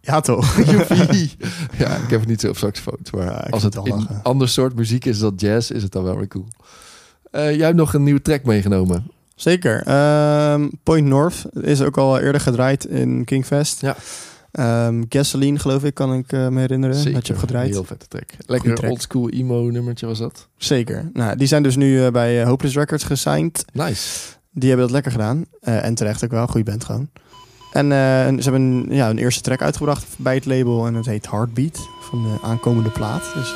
[0.00, 0.56] Ja, toch?
[1.78, 3.10] Ja, ik heb het niet zo op saxofoons.
[3.10, 4.20] Maar Ja, als het lachen.
[4.22, 6.46] ander soort muziek is dan jazz, is het dan wel weer cool.
[7.30, 9.10] Eh, jij hebt nog een nieuwe track meegenomen.
[9.34, 9.82] Zeker.
[9.86, 13.80] Ehm, Point North is ook al eerder gedraaid in Kingfest.
[13.80, 13.96] Ja.
[14.52, 16.96] Ehm, Gasoline, geloof ik, kan ik eh, me herinneren.
[16.96, 17.12] Zeker.
[17.12, 17.70] Dat je hebt gedraaid.
[17.70, 18.30] Heel vette track.
[18.46, 20.48] Lekker oldschool emo nummertje was dat.
[20.56, 21.10] Zeker.
[21.12, 23.64] Nou, die zijn dus nu eh, bij Hopeless Records gesigned.
[23.72, 24.08] Nice.
[24.52, 25.44] Die hebben dat lekker gedaan.
[25.60, 26.46] En terecht ook wel.
[26.46, 27.08] Goeie band gewoon.
[27.72, 27.98] En eh,
[28.42, 30.86] ze hebben een, ja, een eerste track uitgebracht bij het label.
[30.86, 31.88] En het heet Heartbeat.
[32.00, 33.22] Van de aankomende plaat.
[33.34, 33.54] Dus,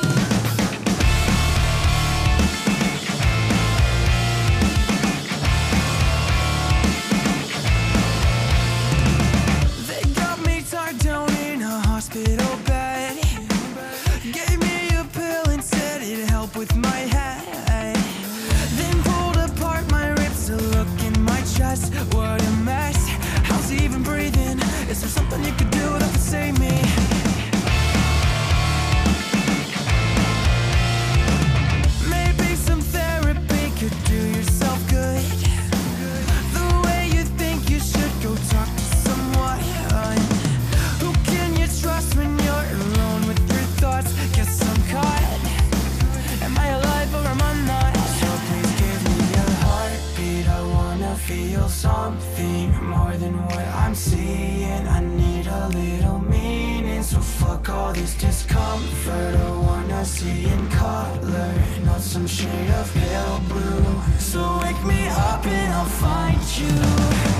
[51.65, 54.87] feel something more than what I'm seeing.
[54.87, 59.35] I need a little meaning So fuck all this discomfort.
[59.35, 61.53] I wanna see in color
[61.83, 64.01] Not some shade of pale blue.
[64.19, 67.34] So wake me up and I'll find you.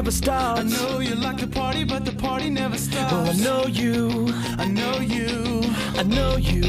[0.00, 0.60] never.
[0.60, 3.12] I know you like to party, but the party never stops.
[3.12, 4.32] Oh, I know you.
[4.58, 5.62] I know you.
[5.94, 6.64] I know you.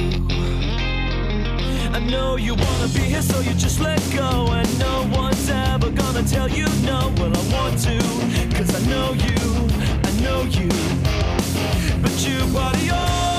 [1.94, 4.52] I know you wanna be here, so you just let go.
[4.52, 7.14] And no one's ever gonna tell you no.
[7.18, 7.98] Well, I want to,
[8.56, 9.40] cause I know you.
[10.04, 10.70] I know you.
[12.02, 13.31] But you party on.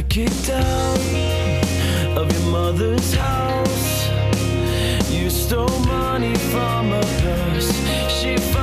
[0.00, 0.98] got kicked out
[2.16, 4.08] of your mother's house.
[5.10, 7.72] You stole money from her purse.
[8.20, 8.59] She.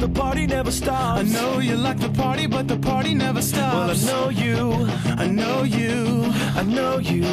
[0.00, 1.20] The party never stops.
[1.20, 4.04] I know you like the party, but the party never stops.
[4.04, 4.88] Well, I know you,
[5.18, 6.24] I know you,
[6.56, 7.24] I know you.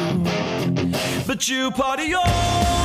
[1.26, 2.77] But you party on.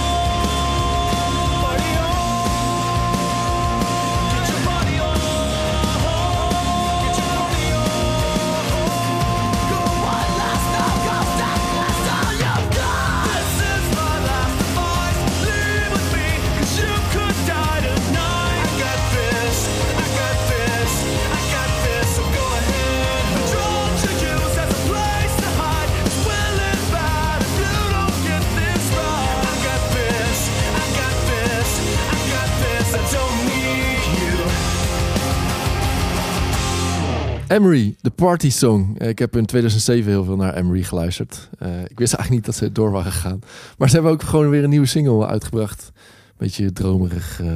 [37.53, 38.95] Emery, de party song.
[38.97, 41.49] Eh, Ik heb in 2007 heel veel naar Emery geluisterd.
[41.59, 43.39] Eh, ik wist eigenlijk niet dat ze door waren gegaan.
[43.77, 45.91] Maar ze hebben ook gewoon weer een nieuwe single uitgebracht.
[46.37, 47.47] Beetje dromerig eh,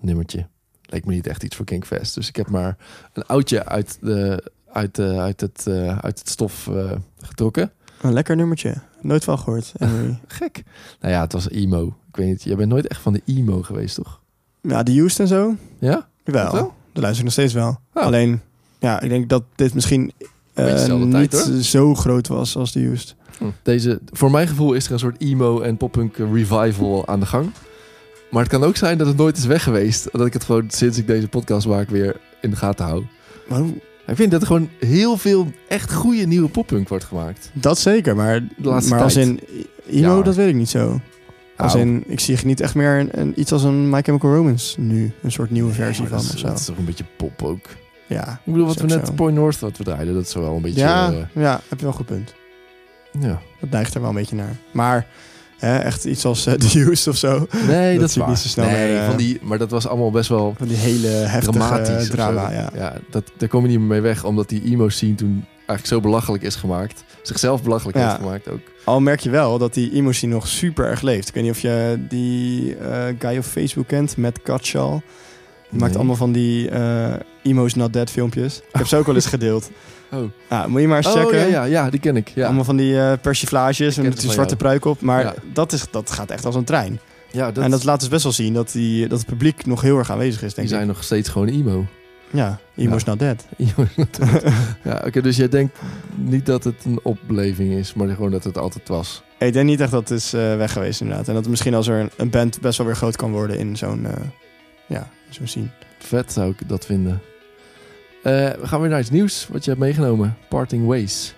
[0.00, 0.46] nummertje.
[0.82, 2.14] Leek me niet echt iets voor Kinkfest.
[2.14, 2.76] Dus ik heb maar
[3.12, 5.64] een oudje uit, de, uit, eh, uit, het,
[6.00, 6.70] uit het stof
[7.20, 7.72] getrokken.
[8.00, 8.74] Een lekker nummertje.
[9.00, 9.72] Nooit van gehoord.
[9.78, 10.18] Emery.
[10.26, 10.62] Gek.
[11.00, 11.86] Nou ja, het was emo.
[12.08, 14.20] Ik weet niet, jij bent nooit echt van de emo geweest, toch?
[14.60, 15.54] ja, de Used en zo.
[15.78, 16.08] Ja?
[16.24, 16.50] Wel?
[16.52, 17.80] Dat luister ik nog steeds wel.
[17.94, 18.02] Oh.
[18.02, 18.40] Alleen,
[18.78, 20.12] ja, ik denk dat dit misschien
[20.54, 20.64] eh,
[21.10, 23.14] tijd, niet zo groot was als de Used.
[23.62, 27.50] Deze, voor mijn gevoel is er een soort emo en poppunk revival aan de gang.
[28.30, 30.08] Maar het kan ook zijn dat het nooit is weg geweest.
[30.12, 33.04] Dat ik het gewoon sinds ik deze podcast maak weer in de gaten hou.
[33.48, 37.50] Maar hoe- Ik vind dat er gewoon heel veel echt goede nieuwe poppunk wordt gemaakt.
[37.54, 39.26] dat zeker, maar, De laatste maar als tijd.
[39.26, 39.40] in
[39.90, 40.22] emo, Ja.
[40.22, 41.00] dat weet ik niet zo.
[41.56, 44.34] Als Nou, in, ik zie niet echt meer een, een- iets als een My Chemical
[44.34, 45.12] Romance nu.
[45.22, 46.46] Een soort nieuwe versie van dat, of is, zo.
[46.46, 47.66] dat is toch een beetje pop ook.
[48.06, 49.12] Ja, Ik bedoel, wat we net zo.
[49.12, 50.80] Point North wat we draaiden, dat is wel een beetje...
[50.80, 52.34] ja, eh, ja, heb je wel een goed punt.
[53.20, 53.40] ja.
[53.60, 54.56] Dat neigt er wel een beetje naar.
[54.72, 55.06] Maar
[55.58, 57.46] hè, echt iets als eh, The Used of zo.
[57.66, 58.28] Nee, dat, Dat is waar.
[58.28, 60.68] niet zo snel nee, meer, eh, van die, maar dat was allemaal best wel Van
[60.68, 62.08] die hele heftige dramatisch.
[62.08, 62.52] drama.
[62.52, 62.70] Ja.
[62.74, 66.00] ja dat, daar kom je niet meer mee weg, omdat die emo-scene toen eigenlijk zo
[66.00, 67.04] belachelijk is gemaakt.
[67.22, 68.04] Zichzelf belachelijk Ja.
[68.08, 68.60] heeft gemaakt ook.
[68.84, 71.28] Al merk je wel dat die emo-scene nog super erg leeft.
[71.28, 75.00] Ik weet niet of je die eh, guy op Facebook kent, Matt Cutshall.
[75.70, 76.70] Die maakt allemaal van die
[77.46, 78.56] Emo's Not Dead filmpjes.
[78.58, 79.70] Ik heb ze ook wel eens gedeeld.
[80.12, 81.38] Oh, Ja, moet je maar eens oh checken.
[81.38, 82.28] ja, ja, ja, die ken ik.
[82.28, 84.56] Ja, Allemaal van die eh persiflages en met een zwarte jou.
[84.56, 85.00] pruik op.
[85.00, 85.34] Maar Ja.
[85.52, 87.00] dat, is, dat gaat echt als een trein.
[87.30, 89.80] ja dat, en dat laat dus best wel zien dat, die, dat het publiek nog
[89.80, 90.86] heel erg aanwezig is, die denk zijn ik.
[90.88, 91.86] nog steeds gewoon emo.
[92.30, 93.10] Ja, Emo's Ja.
[93.10, 93.44] Not Dead.
[94.84, 95.78] ja, oké, dus jij denkt
[96.14, 99.22] niet dat het een opleving is, maar gewoon dat het altijd was.
[99.38, 101.28] Ik denk niet echt dat het is eh, weg geweest inderdaad.
[101.28, 104.06] En dat misschien als er een, band best wel weer groot kan worden in zo'n
[104.06, 104.12] eh,
[104.86, 105.68] ja, in zo'n scene.
[105.98, 107.20] Vet zou ik dat vinden.
[108.26, 110.36] Eh, we gaan weer naar iets nieuws wat je hebt meegenomen.
[110.48, 111.34] Parting Ways.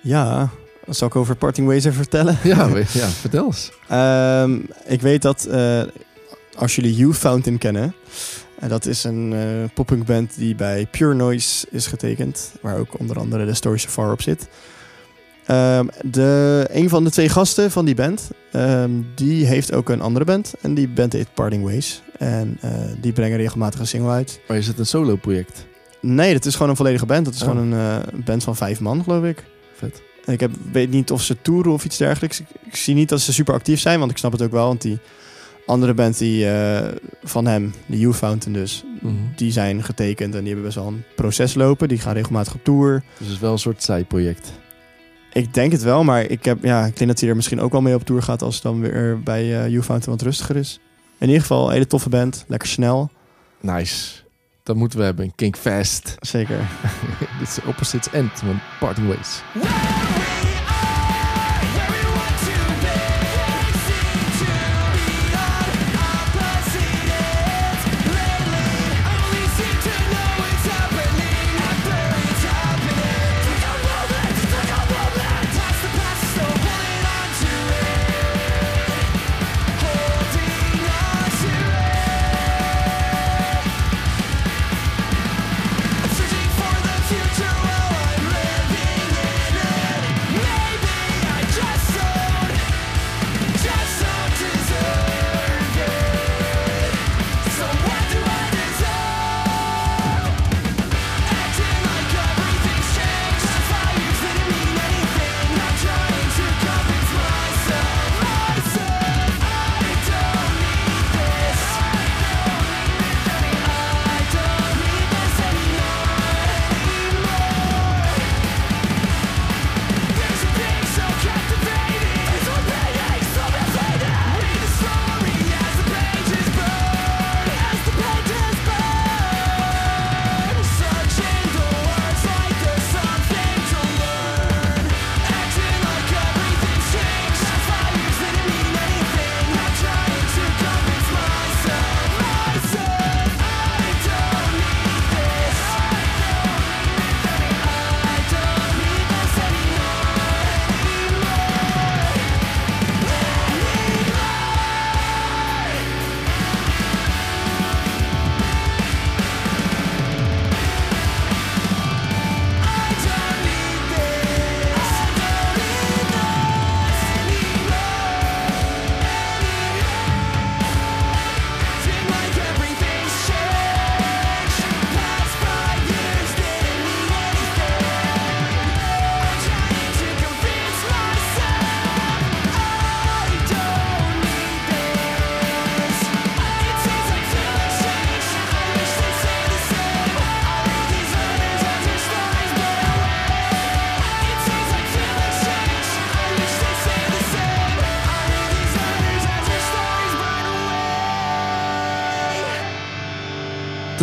[0.00, 0.48] Ja,
[0.88, 2.38] zal ik over Parting Ways even vertellen?
[2.44, 3.72] Ja, ja vertel eens.
[3.88, 5.82] Ehm, ik weet dat eh,
[6.54, 7.94] als jullie You Fountain kennen,
[8.58, 12.98] en dat is een eh poppunk band die bij Pure Noise is getekend, waar ook
[12.98, 14.48] onder andere de Story So Far op zit.
[15.46, 20.00] Ehm, de, een van de twee gasten van die band, ehm, die heeft ook een
[20.00, 20.54] andere band.
[20.60, 22.02] En die band heet Parting Ways.
[22.18, 22.70] En eh,
[23.00, 24.40] die brengen regelmatig een single uit.
[24.48, 25.70] Maar is het een solo project?
[26.02, 27.24] Nee, dat is gewoon een volledige band.
[27.24, 27.48] Dat is Oh.
[27.48, 29.44] gewoon een eh, band van vijf man, geloof ik.
[29.74, 30.02] Vet.
[30.24, 32.40] Ik heb, weet niet of ze toeren of iets dergelijks.
[32.40, 34.66] Ik, ik zie niet dat ze super actief zijn, want ik snap het ook wel.
[34.66, 34.98] Want die
[35.66, 36.88] andere band die, eh,
[37.22, 39.14] van hem, de You Fountain dus, Mhm.
[39.36, 41.88] die zijn getekend en die hebben best wel een proces lopen.
[41.88, 42.92] Die gaan regelmatig op tour.
[43.18, 44.52] Dus het is wel een soort zijproject.
[45.32, 47.72] Ik denk het wel, maar ik, heb, ja, ik denk dat hij er misschien ook
[47.72, 50.56] wel mee op tour gaat als het dan weer bij eh You Fountain wat rustiger
[50.56, 50.80] is.
[51.18, 52.44] In ieder geval, een hele toffe band.
[52.48, 53.10] Lekker snel.
[53.60, 54.21] Nice.
[54.62, 55.34] Dat moeten we hebben.
[55.34, 56.16] Kink Fast.
[56.20, 56.58] Zeker.
[57.38, 59.42] Dit is Opposites End van Parting Ways.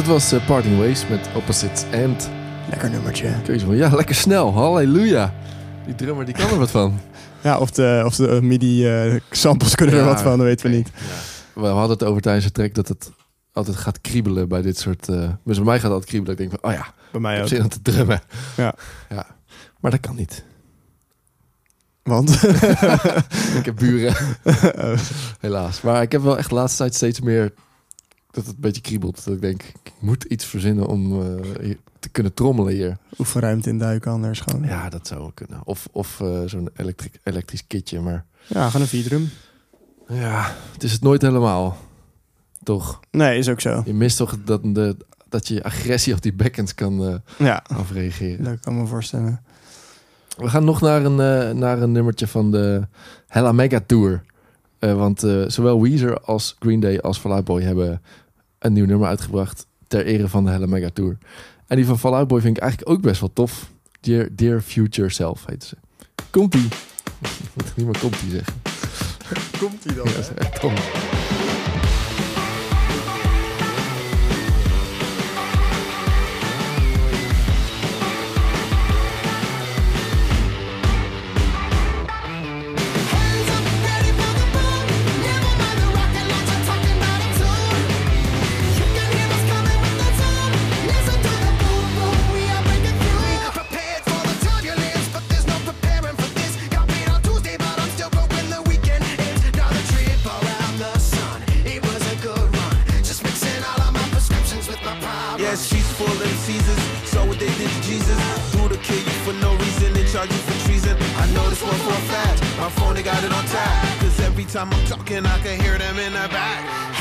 [0.10, 2.30] Was eh, Parting Ways met Opposites and
[2.70, 3.36] Lekker nummertje.
[3.46, 4.54] van ja, lekker snel.
[4.54, 5.34] Halleluja.
[5.86, 7.00] Die drummer die kan er wat van.
[7.44, 10.90] Ja, of de, of de eh, MIDI-samples kunnen er wat van, dat weten we niet.
[11.54, 13.12] We hadden het over tijdens de track dat het
[13.54, 15.10] altijd gaat kriebelen bij dit soort...
[15.10, 16.32] eh dus bij mij gaat het altijd kriebelen.
[16.38, 17.54] Ik denk van, oh ja, Bij mij ik heb ook.
[17.54, 18.22] zin om te drummen.
[18.58, 18.74] Ja.
[19.16, 19.26] ja.
[19.80, 20.44] Maar dat kan niet.
[22.04, 22.44] Want?
[23.60, 24.16] Ik heb buren.
[25.40, 25.82] Helaas.
[25.82, 27.54] Maar ik heb wel echt de laatste tijd steeds meer
[28.32, 29.26] dat het een beetje kriebelt.
[29.26, 32.98] Dat ik denk, ik moet iets verzinnen om eh, te kunnen trommelen hier.
[33.20, 34.62] Oefenruimte in duiken anders gewoon.
[34.64, 35.62] Ja, Ja, dat zou wel kunnen.
[35.64, 38.00] Of, of eh, zo'n elektri- elektrisch kitje.
[38.00, 39.30] Maar gewoon een viertrum.
[40.08, 41.78] ja, het is het nooit helemaal.
[42.64, 43.00] Toch?
[43.12, 43.82] Nee, is ook zo.
[43.86, 44.96] Je mist toch dat, de,
[45.30, 48.44] dat je agressie op die backends kan eh, Ja, afreageren.
[48.44, 49.42] dat kan me voorstellen.
[50.38, 51.16] We gaan nog naar een,
[51.58, 52.88] naar een nummertje van de
[53.28, 54.22] Hella Mega Tour.
[54.80, 58.02] Eh, want eh, zowel Weezer als Green Day als Fall Out Boy hebben
[58.60, 61.18] een nieuw nummer uitgebracht ter ere van de Hella Mega Tour.
[61.68, 63.72] En die van Fall Out Boy vind ik eigenlijk ook best wel tof.
[64.00, 65.76] Dear, Dear Future Self heet ze.
[66.30, 66.68] Komt-ie.
[67.54, 68.54] Moet niet meer komt-ie zeggen.
[69.60, 70.06] Komt hij dan?
[70.08, 70.74] Ja, dat is echt dom.
[113.12, 114.00] Got it on tap.
[114.00, 116.99] Cause every time I'm talking, I can hear them in the back.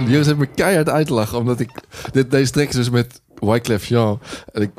[0.00, 0.06] Ja.
[0.08, 1.38] Joost heeft me keihard uitgelachen.
[1.38, 1.70] Omdat ik...
[2.12, 4.20] Dit, deze is dus met Wyclef Jean.
[4.52, 4.70] En ik...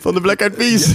[0.00, 0.92] Van de Black Eyed Peas.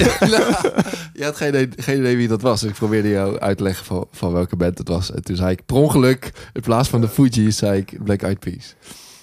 [1.18, 2.62] Je had geen idee, geen idee wie dat was.
[2.62, 5.12] Dus ik probeerde jou uit te leggen van, van welke band het was.
[5.12, 8.40] En toen zei ik per ongeluk, in plaats van de Fugees, zei ik Black Eyed
[8.40, 8.76] Peas.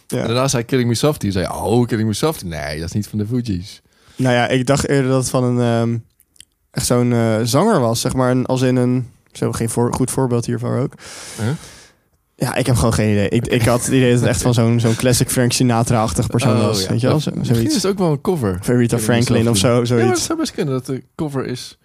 [0.09, 0.27] En Ja.
[0.27, 1.31] daarna zei Killing Me Softly.
[1.31, 2.49] zei oh, Killing Me Softly.
[2.49, 3.83] Nee, dat is niet van de Fugees.
[4.17, 5.99] Nou ja, ik dacht eerder dat het van een ehm,
[6.71, 10.11] echt zo'n eh, zanger was, zeg maar, een, als in een zo geen voor, goed
[10.11, 10.93] voorbeeld hiervan ook.
[11.41, 11.49] Huh?
[12.37, 13.29] Ja, ik heb gewoon geen idee.
[13.29, 16.61] Ik, ik had het idee dat het echt van zo'n zo'n classic Frank Sinatra-achtig persoon
[16.61, 16.77] was.
[16.77, 16.89] Oh, ja.
[16.91, 17.21] Weet je wel?
[17.21, 17.77] Zo, Misschien zoiets.
[17.77, 18.59] is het ook wel een cover.
[18.67, 20.25] Me Franklin of zo, Ja, maar het zoiets.
[20.25, 21.79] zou best kunnen dat de cover is...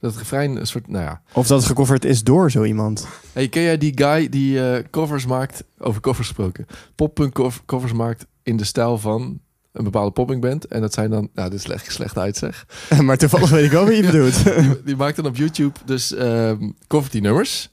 [0.00, 0.88] Dat het refrein een soort...
[0.88, 1.22] Nou ja.
[1.32, 3.06] Of dat het gecoverd is door zo iemand.
[3.32, 5.64] Hey, ken jij die guy die eh, covers maakt...
[5.78, 6.66] Over covers gesproken.
[6.94, 9.40] Poppunk cov- covers maakt in de stijl van
[9.72, 10.64] een bepaalde poppingband.
[10.66, 11.28] En dat zijn dan...
[11.34, 12.66] Nou, dit is slecht, slecht uit zeg.
[13.02, 14.44] maar toevallig weet ik wel wie je bedoelt.
[14.44, 17.70] die, die maakt dan op YouTube dus ehm covert die nummers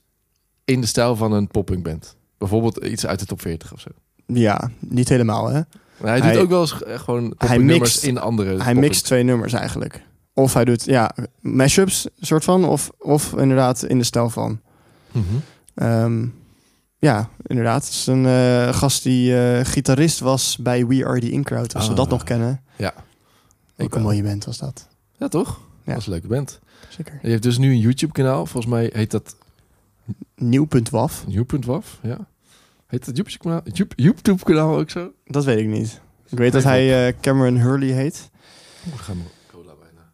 [0.65, 2.15] in de stijl van een poppunkband.
[2.37, 3.89] Bijvoorbeeld iets uit de top 40 of zo.
[4.25, 5.61] ja, niet helemaal hè.
[5.97, 8.79] Maar hij, Hij- doet ook wel eens eh, gewoon hij mixt- in andere Hij poppunk-
[8.79, 10.01] mixt twee nummers eigenlijk.
[10.33, 12.65] of hij doet ja, mashups, soort van.
[12.65, 14.59] Of, of inderdaad in de stijl van.
[15.11, 15.23] Mhm.
[15.75, 16.25] Ehm,
[16.97, 17.83] ja, inderdaad.
[17.85, 21.75] Het is een eh, gast die eh, gitarist was bij We Are The In Crowd.
[21.75, 21.97] Als we Ah.
[21.97, 22.61] dat nog kennen.
[22.75, 22.93] Ja.
[23.77, 24.87] Ik Ook een mooie band was dat.
[25.17, 25.59] Ja, toch?
[25.83, 25.91] Ja.
[25.91, 26.59] Dat is een leuke band.
[26.89, 27.19] Zeker.
[27.21, 28.45] Je heeft dus nu een YouTube-kanaal.
[28.45, 29.35] Volgens mij heet dat
[30.35, 31.25] Nieuw.waf.
[31.27, 31.99] New.waf.
[32.01, 32.27] Ja.
[32.87, 35.11] Heet dat YouTube-kanaal YouTube- ook zo?
[35.25, 36.01] Dat weet ik niet.
[36.29, 38.29] Ik weet dat hij eh, Cameron Hurley heet.
[38.87, 40.11] Oeh, gaan we cola bijna.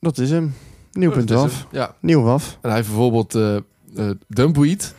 [0.00, 0.44] Dat is hem.
[0.44, 0.52] Oh,
[0.92, 1.52] Nieuw.waf.
[1.58, 1.66] hem.
[1.72, 1.94] Ja.
[2.00, 2.58] Nieuw waf.
[2.60, 4.94] En hij heeft bijvoorbeeld eh, Dumpweed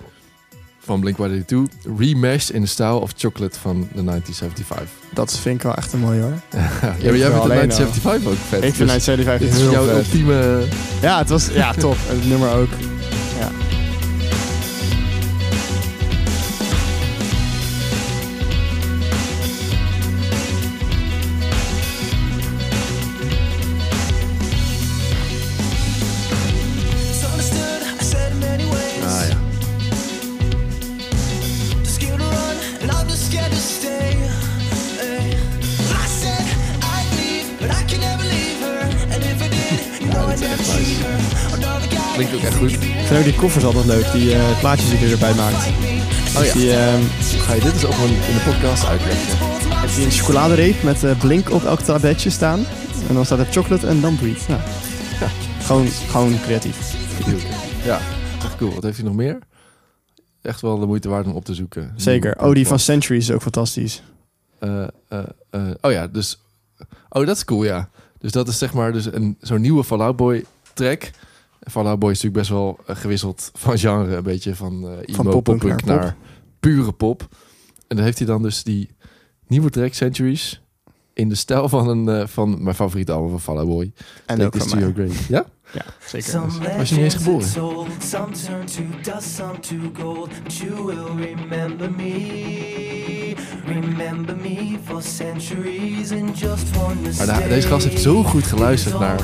[0.80, 4.90] van Blink-182 remashed in de stijl of Chocolate van de 1975.
[5.14, 6.32] Dat vind ik wel echt een mooi hoor.
[6.52, 8.64] ja, maar jij vindt de alleen 1975 ook vet.
[8.64, 9.96] ik vind dus 1975 dit is heel jouw vet.
[9.98, 10.66] ultieme...
[11.02, 11.98] Ja, het was ja, top.
[12.10, 12.70] En het nummer ook.
[43.42, 44.12] Koffers altijd leuk.
[44.12, 45.68] Die eh, plaatjes erbij maakt.
[46.38, 46.54] Oh ja.
[46.54, 49.38] Die, ehm, Ga je dit eens ook gewoon in de podcast uitleggen?
[49.80, 52.66] heeft hij een chocoladereep met eh, blink op elk tabletje staan.
[53.08, 54.42] En dan staat er chocolate en dumpweed.
[54.48, 54.60] Ja.
[55.20, 55.28] Ja.
[55.60, 56.96] Gewoon, gewoon creatief.
[57.84, 58.00] Ja,
[58.44, 58.74] echt cool.
[58.74, 59.40] Wat heeft hij nog meer?
[60.42, 61.94] Echt wel de moeite waard om op te zoeken.
[61.96, 62.40] Zeker.
[62.40, 64.02] Oh, die van Century is ook fantastisch.
[64.60, 64.88] Eh,
[65.82, 66.42] oh ja, dus...
[67.10, 67.90] Oh, dat is cool, ja.
[68.20, 71.12] Dus dat is zeg maar dus een, zo'n nieuwe Fall Out Boy track.
[71.70, 74.16] Fall Out Boy is natuurlijk best wel eh, gewisseld van genre.
[74.16, 76.16] Een beetje van eh emo, Van poppunk poppunk naar naar,
[76.60, 77.28] pure pop.
[77.88, 78.90] En dan heeft hij dan dus die
[79.48, 80.62] nieuwe track Centuries...
[81.14, 83.92] in de stijl van, een, eh, van mijn favoriete album van Fall Out Boy.
[84.26, 85.10] En Take ook van mij.
[85.28, 85.46] Ja?
[85.74, 86.42] Ja, zeker.
[86.78, 87.48] Was je niet eens geboren?
[88.10, 90.30] Some turn to dust, some to gold.
[90.44, 93.36] But you will remember me.
[93.66, 99.00] Remember me for centuries in just one Maar de- deze gast heeft zo goed geluisterd
[99.00, 99.20] naar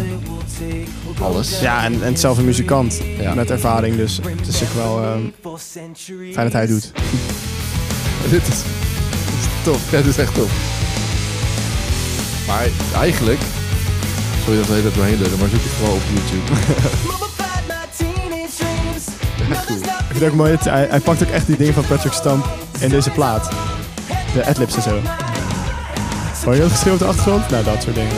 [1.21, 1.59] alles.
[1.59, 3.33] Ja, en, en zelf een muzikant Ja.
[3.33, 3.95] met ervaring.
[3.95, 5.21] Dus het is ook wel ehm,
[6.33, 6.91] fijn dat hij het doet.
[8.29, 9.91] dit, is, dit is tof.
[9.91, 10.51] Ja, dit is echt tof.
[12.47, 13.39] Maar eigenlijk...
[14.47, 16.51] Sorry dat we dat doorheen lullen, maar zoek het vooral op YouTube.
[19.99, 22.13] Ik vind het ook mooi, dat hij, hij pakt ook echt die dingen van Patrick
[22.13, 22.49] Stamp
[22.79, 23.49] in deze plaat.
[24.33, 25.01] De adlibs en zo.
[26.43, 27.49] Hoor je dat geschreeuw op de achtergrond?
[27.49, 28.15] Nou, dat soort dingen.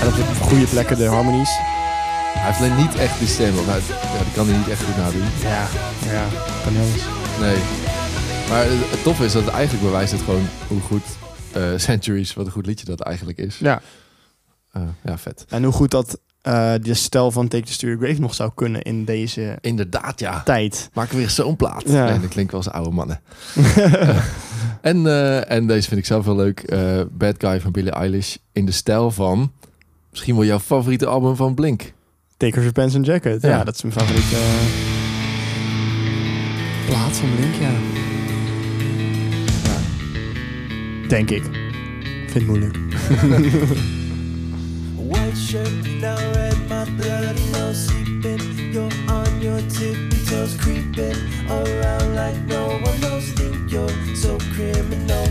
[0.00, 1.50] En op de goede plekken de harmonies.
[2.34, 3.54] Hij heeft alleen niet echt die stem.
[3.54, 5.24] Want hij, ja, die kan hij niet echt goed nadoen.
[5.42, 5.66] Ja,
[6.12, 6.24] ja,
[6.62, 7.02] kan niet anders.
[7.40, 7.56] Nee.
[8.48, 11.02] Maar het, toffe is dat het eigenlijk bewijst het gewoon hoe goed
[11.52, 13.58] eh, Centuries, wat een goed liedje dat eigenlijk is.
[13.58, 13.80] Ja,
[14.72, 15.44] Eh, ja, vet.
[15.48, 18.82] en hoe goed dat eh de stijl van Take the Your Grave nog zou kunnen
[18.82, 20.42] in deze Inderdaad, ja.
[20.42, 20.90] tijd.
[20.92, 21.82] Maak weer zo'n plaat.
[21.86, 22.04] Ja.
[22.10, 23.20] Nee, dat klinkt wel als oude mannen.
[24.80, 25.06] En,
[25.48, 26.74] en deze vind ik zelf wel leuk.
[27.10, 28.36] Bad Guy van Billie Eilish.
[28.52, 29.52] In de stijl van
[30.10, 31.92] misschien wel jouw favoriete album van Blink.
[32.36, 33.42] Take off your pants and jacket.
[33.42, 33.64] Ja, Ja.
[33.64, 34.36] dat is mijn favoriete
[36.86, 37.70] plaat van Blink, ja.
[41.14, 41.42] Denk ik.
[42.26, 42.76] Vind het moeilijk.
[45.10, 48.40] White shirt, now red, my bloody nose seeping.
[48.72, 51.16] You're on your tippy toes, creeping
[51.48, 53.32] around like no one knows.
[53.32, 55.26] Think you're so criminal.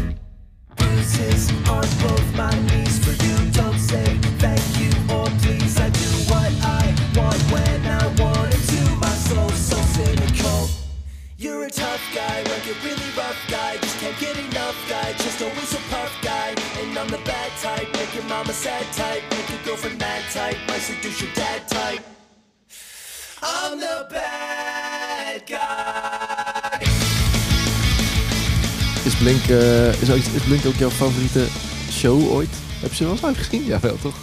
[0.76, 3.36] Bruises on both my knees for you.
[3.52, 4.06] Don't say
[4.40, 5.78] thank you or please.
[5.80, 8.03] I do what I want when I
[11.44, 13.76] You're a tough guy, like a really rough guy.
[13.82, 16.56] Just can't get enough guy, just always a puff guy.
[16.80, 20.56] And I'm the bad type, make your mama sad type, make your girlfriend mad type,
[20.70, 22.02] might seduce your dad type.
[23.42, 26.86] I'm the bad guy.
[29.06, 31.48] Is Blink, eh, is, ook, is Blink ook jouw favoriete
[31.92, 32.56] show ooit?
[32.82, 33.66] Heb je ze wel eens live gezien?
[33.66, 34.16] Ja, wel toch?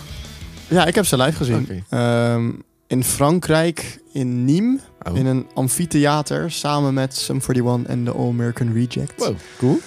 [0.68, 1.60] Ja, ik heb ze live gezien.
[1.60, 1.84] Oké.
[1.90, 2.50] Ehm,
[2.90, 5.16] in Frankrijk, in Nîmes, Oh.
[5.16, 9.12] in een amfitheater, samen met Sum 41 en de All American Reject.
[9.16, 9.78] Wow, cool.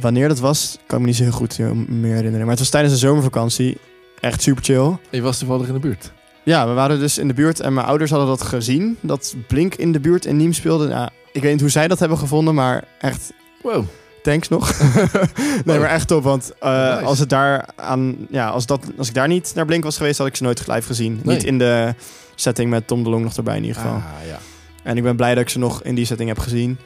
[0.00, 2.40] Wanneer dat was, kan ik me niet zo heel goed eh, meer herinneren.
[2.40, 3.76] Maar het was tijdens de zomervakantie.
[4.20, 4.96] Echt super chill.
[5.10, 6.12] Je was toevallig in de buurt.
[6.44, 8.96] Ja, we waren dus in de buurt en mijn ouders hadden dat gezien.
[9.00, 10.88] Dat Blink in de buurt in Nîmes speelde.
[10.88, 13.84] Nou, ik weet niet hoe zij dat hebben gevonden, maar echt Wow.
[14.22, 14.72] thanks nog.
[15.64, 16.22] nee, maar echt top.
[16.22, 17.04] Want eh, Nice.
[17.04, 20.18] als, het daar aan, ja, als, dat, als ik daar niet naar Blink was geweest,
[20.18, 21.20] had ik ze nooit live gezien.
[21.22, 21.34] Nee.
[21.36, 21.94] Niet in de
[22.34, 23.96] setting met Tom de Long nog erbij in ieder geval.
[23.96, 24.38] Ah, ja.
[24.82, 26.78] En ik ben blij dat ik ze nog in die setting heb gezien.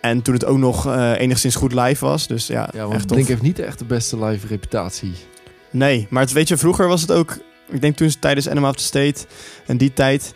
[0.00, 2.26] En toen het ook nog eh, enigszins goed live was.
[2.26, 3.06] Dus ja, Ja, want echt.
[3.06, 5.12] Blink heeft niet echt de beste live reputatie.
[5.70, 7.38] Nee, maar het, weet je, vroeger was het ook...
[7.70, 9.24] Ik denk toen ze tijdens Animal of the State
[9.66, 10.34] en die tijd...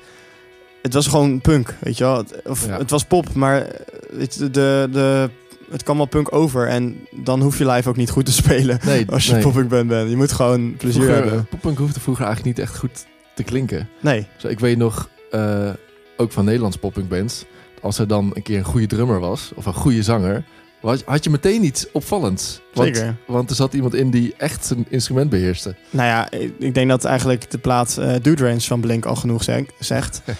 [0.83, 2.17] Het was gewoon punk, weet je wel.
[2.17, 2.79] Het, of, Ja.
[2.79, 3.81] het was pop, maar eh,
[4.11, 5.31] weet je, de, de,
[5.71, 6.69] het kwam wel punk over.
[6.69, 9.43] En dan hoef je live ook niet goed te spelen Nee, als je nee.
[9.43, 10.11] poppunk band bent.
[10.11, 11.47] Je moet gewoon plezier Vroeger, hebben.
[11.47, 13.89] Poppunk hoefde vroeger eigenlijk niet echt goed te klinken.
[14.01, 15.71] Nee, Zo, ik weet nog, eh,
[16.17, 17.45] ook van Nederlands poppunk bands,
[17.81, 20.45] als er dan een keer een goede drummer was, of een goede zanger,
[20.81, 22.61] was- had je meteen iets opvallends.
[22.75, 23.17] Want, zeker.
[23.27, 25.75] Want er zat iemand in die echt zijn instrument beheerste.
[25.91, 29.43] Nou ja, ik, denk dat eigenlijk de plaat eh Dude Range van Blink al genoeg
[29.45, 30.23] zeg- zegt.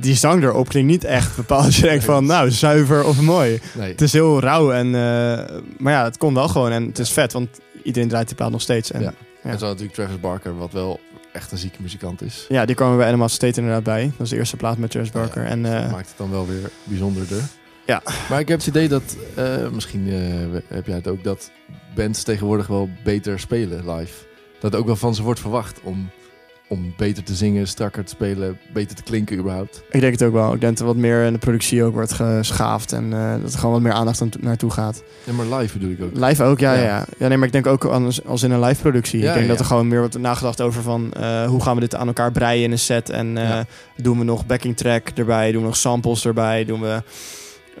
[0.00, 1.64] Die zang erop klinkt niet echt bepaald.
[1.64, 3.60] Dat je denkt van, nou, zuiver of mooi.
[3.74, 6.70] Nee, Het is heel rauw, en, eh, maar ja, het komt wel gewoon.
[6.70, 7.48] En het is vet, want
[7.82, 8.90] iedereen draait die plaat nog steeds.
[8.92, 9.12] En, Ja.
[9.42, 9.50] ja.
[9.50, 11.00] En zo natuurlijk Travis Barker, wat wel
[11.38, 12.46] echt een zieke muzikant is.
[12.48, 14.04] Ja, die kwamen bij Animal State inderdaad bij.
[14.04, 15.42] Dat was de eerste plaat met Travis Barker.
[15.42, 17.42] Ja, en, dus eh, dat maakt het dan wel weer bijzonderder.
[17.86, 18.02] Ja.
[18.28, 21.50] Maar ik heb het idee dat, eh, misschien eh, heb jij het ook, dat
[21.94, 24.26] bands tegenwoordig wel beter spelen live.
[24.60, 26.10] Dat ook wel van ze wordt verwacht om,
[26.68, 29.82] om beter te zingen, strakker te spelen, beter te klinken überhaupt.
[29.90, 30.54] ik denk het ook wel.
[30.54, 32.92] Ik denk dat er wat meer in de productie ook wordt geschaafd.
[32.92, 35.02] En eh, dat er gewoon wat meer aandacht aan to- naartoe gaat.
[35.24, 36.26] Ja, maar live bedoel ik ook.
[36.26, 37.04] Live ook, ja, Ja.
[37.18, 37.28] ja.
[37.28, 39.20] nee, maar ik denk ook als, als in een live productie.
[39.20, 41.12] Ja, ik denk dat er gewoon meer wordt nagedacht over van...
[41.12, 43.10] eh, hoe gaan we dit aan elkaar breien in een set.
[43.10, 43.58] En eh,
[43.96, 45.52] doen we nog backing track erbij.
[45.52, 46.64] Doen we nog samples erbij.
[46.64, 47.02] Doen we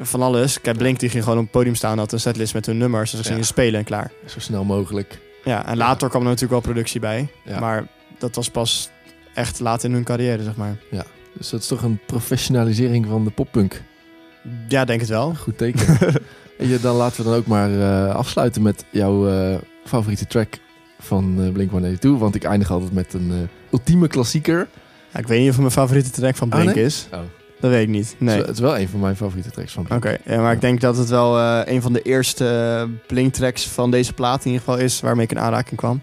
[0.00, 0.60] van alles.
[0.60, 1.98] Kijk, Blink die ging gewoon op het podium staan.
[1.98, 3.10] Had een setlist met hun nummers.
[3.10, 4.10] Dus ze gingen spelen en klaar.
[4.26, 5.18] Zo snel mogelijk.
[5.44, 7.28] Ja, en later kwam er natuurlijk wel productie bij.
[7.44, 7.60] Ja.
[7.60, 7.86] Maar
[8.18, 8.90] dat was pas
[9.34, 10.76] echt laat in hun carrière, zeg maar.
[11.32, 13.82] Dus dat is toch een professionalisering van de poppunk.
[14.68, 15.34] Ja, denk het wel.
[15.34, 15.98] Goed teken.
[16.58, 20.58] en dan laten we dan ook maar eh, afsluiten met jouw eh, favoriete track
[20.98, 22.18] van eh Blink-182.
[22.18, 24.68] Want ik eindig altijd met een ultieme klassieker.
[25.12, 26.84] Ja, ik weet niet of het mijn favoriete track van Oh, Blink nee?
[26.84, 27.06] is.
[27.12, 27.18] Oh.
[27.60, 28.10] Dat weet ik niet.
[28.10, 28.34] Het, Nee.
[28.40, 30.04] is, het is wel een van mijn favoriete tracks van Blink.
[30.04, 34.12] Oké, ja, maar ik denk dat het wel een van de eerste Blink-tracks van deze
[34.12, 36.02] plaat in ieder geval is waarmee ik in aanraking kwam.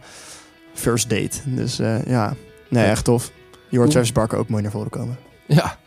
[0.76, 1.38] First Date.
[1.46, 2.36] Dus eh, ja,
[2.70, 2.90] nee, Ja.
[2.90, 3.32] echt tof.
[3.70, 3.92] Je hoort.
[3.92, 5.18] Travis Barker ook mooi naar voren komen.
[5.48, 5.78] Ja.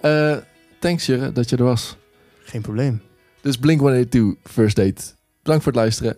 [0.00, 0.36] Eh,
[0.78, 1.96] thanks Jurre dat je er was.
[2.42, 3.02] Geen probleem.
[3.40, 5.02] Dus Blink-182, First Date.
[5.42, 6.16] Bedankt voor het luisteren.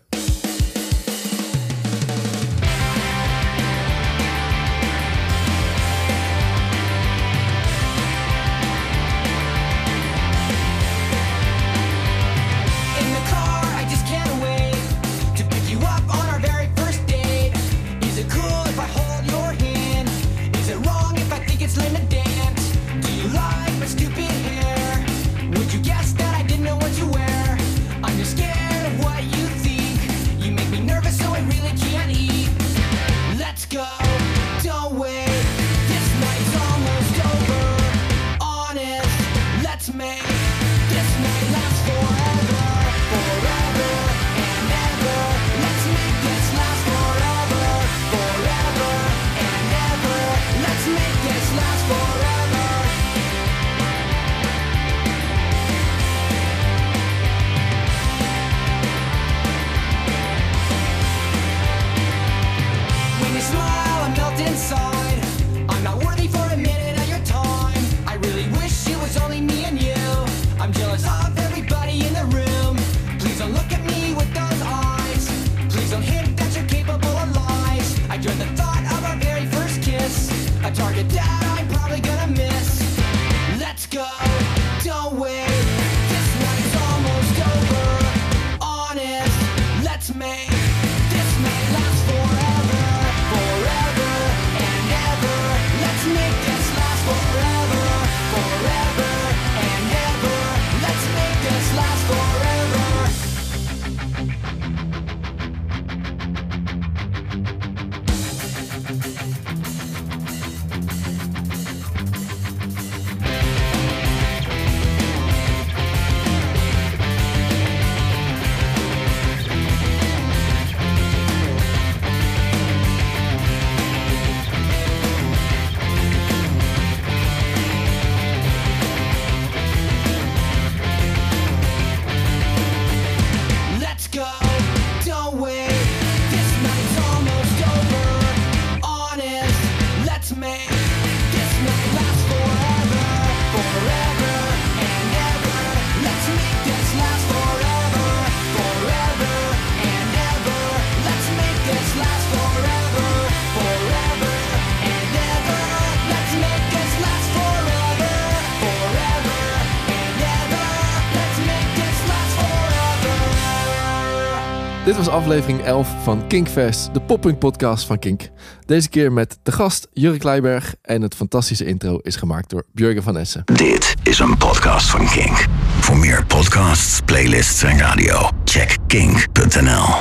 [165.12, 168.28] Aflevering 11 van Kinkfest, de poppunk podcast van Kink.
[168.66, 173.02] Deze keer met de gast Jurk Kleiberg en het fantastische intro is gemaakt door Björgen
[173.02, 173.43] van Essen.
[173.44, 175.47] Dit is een podcast van Kink.
[175.80, 179.94] Voor meer podcasts, playlists en radio, check kink.nl.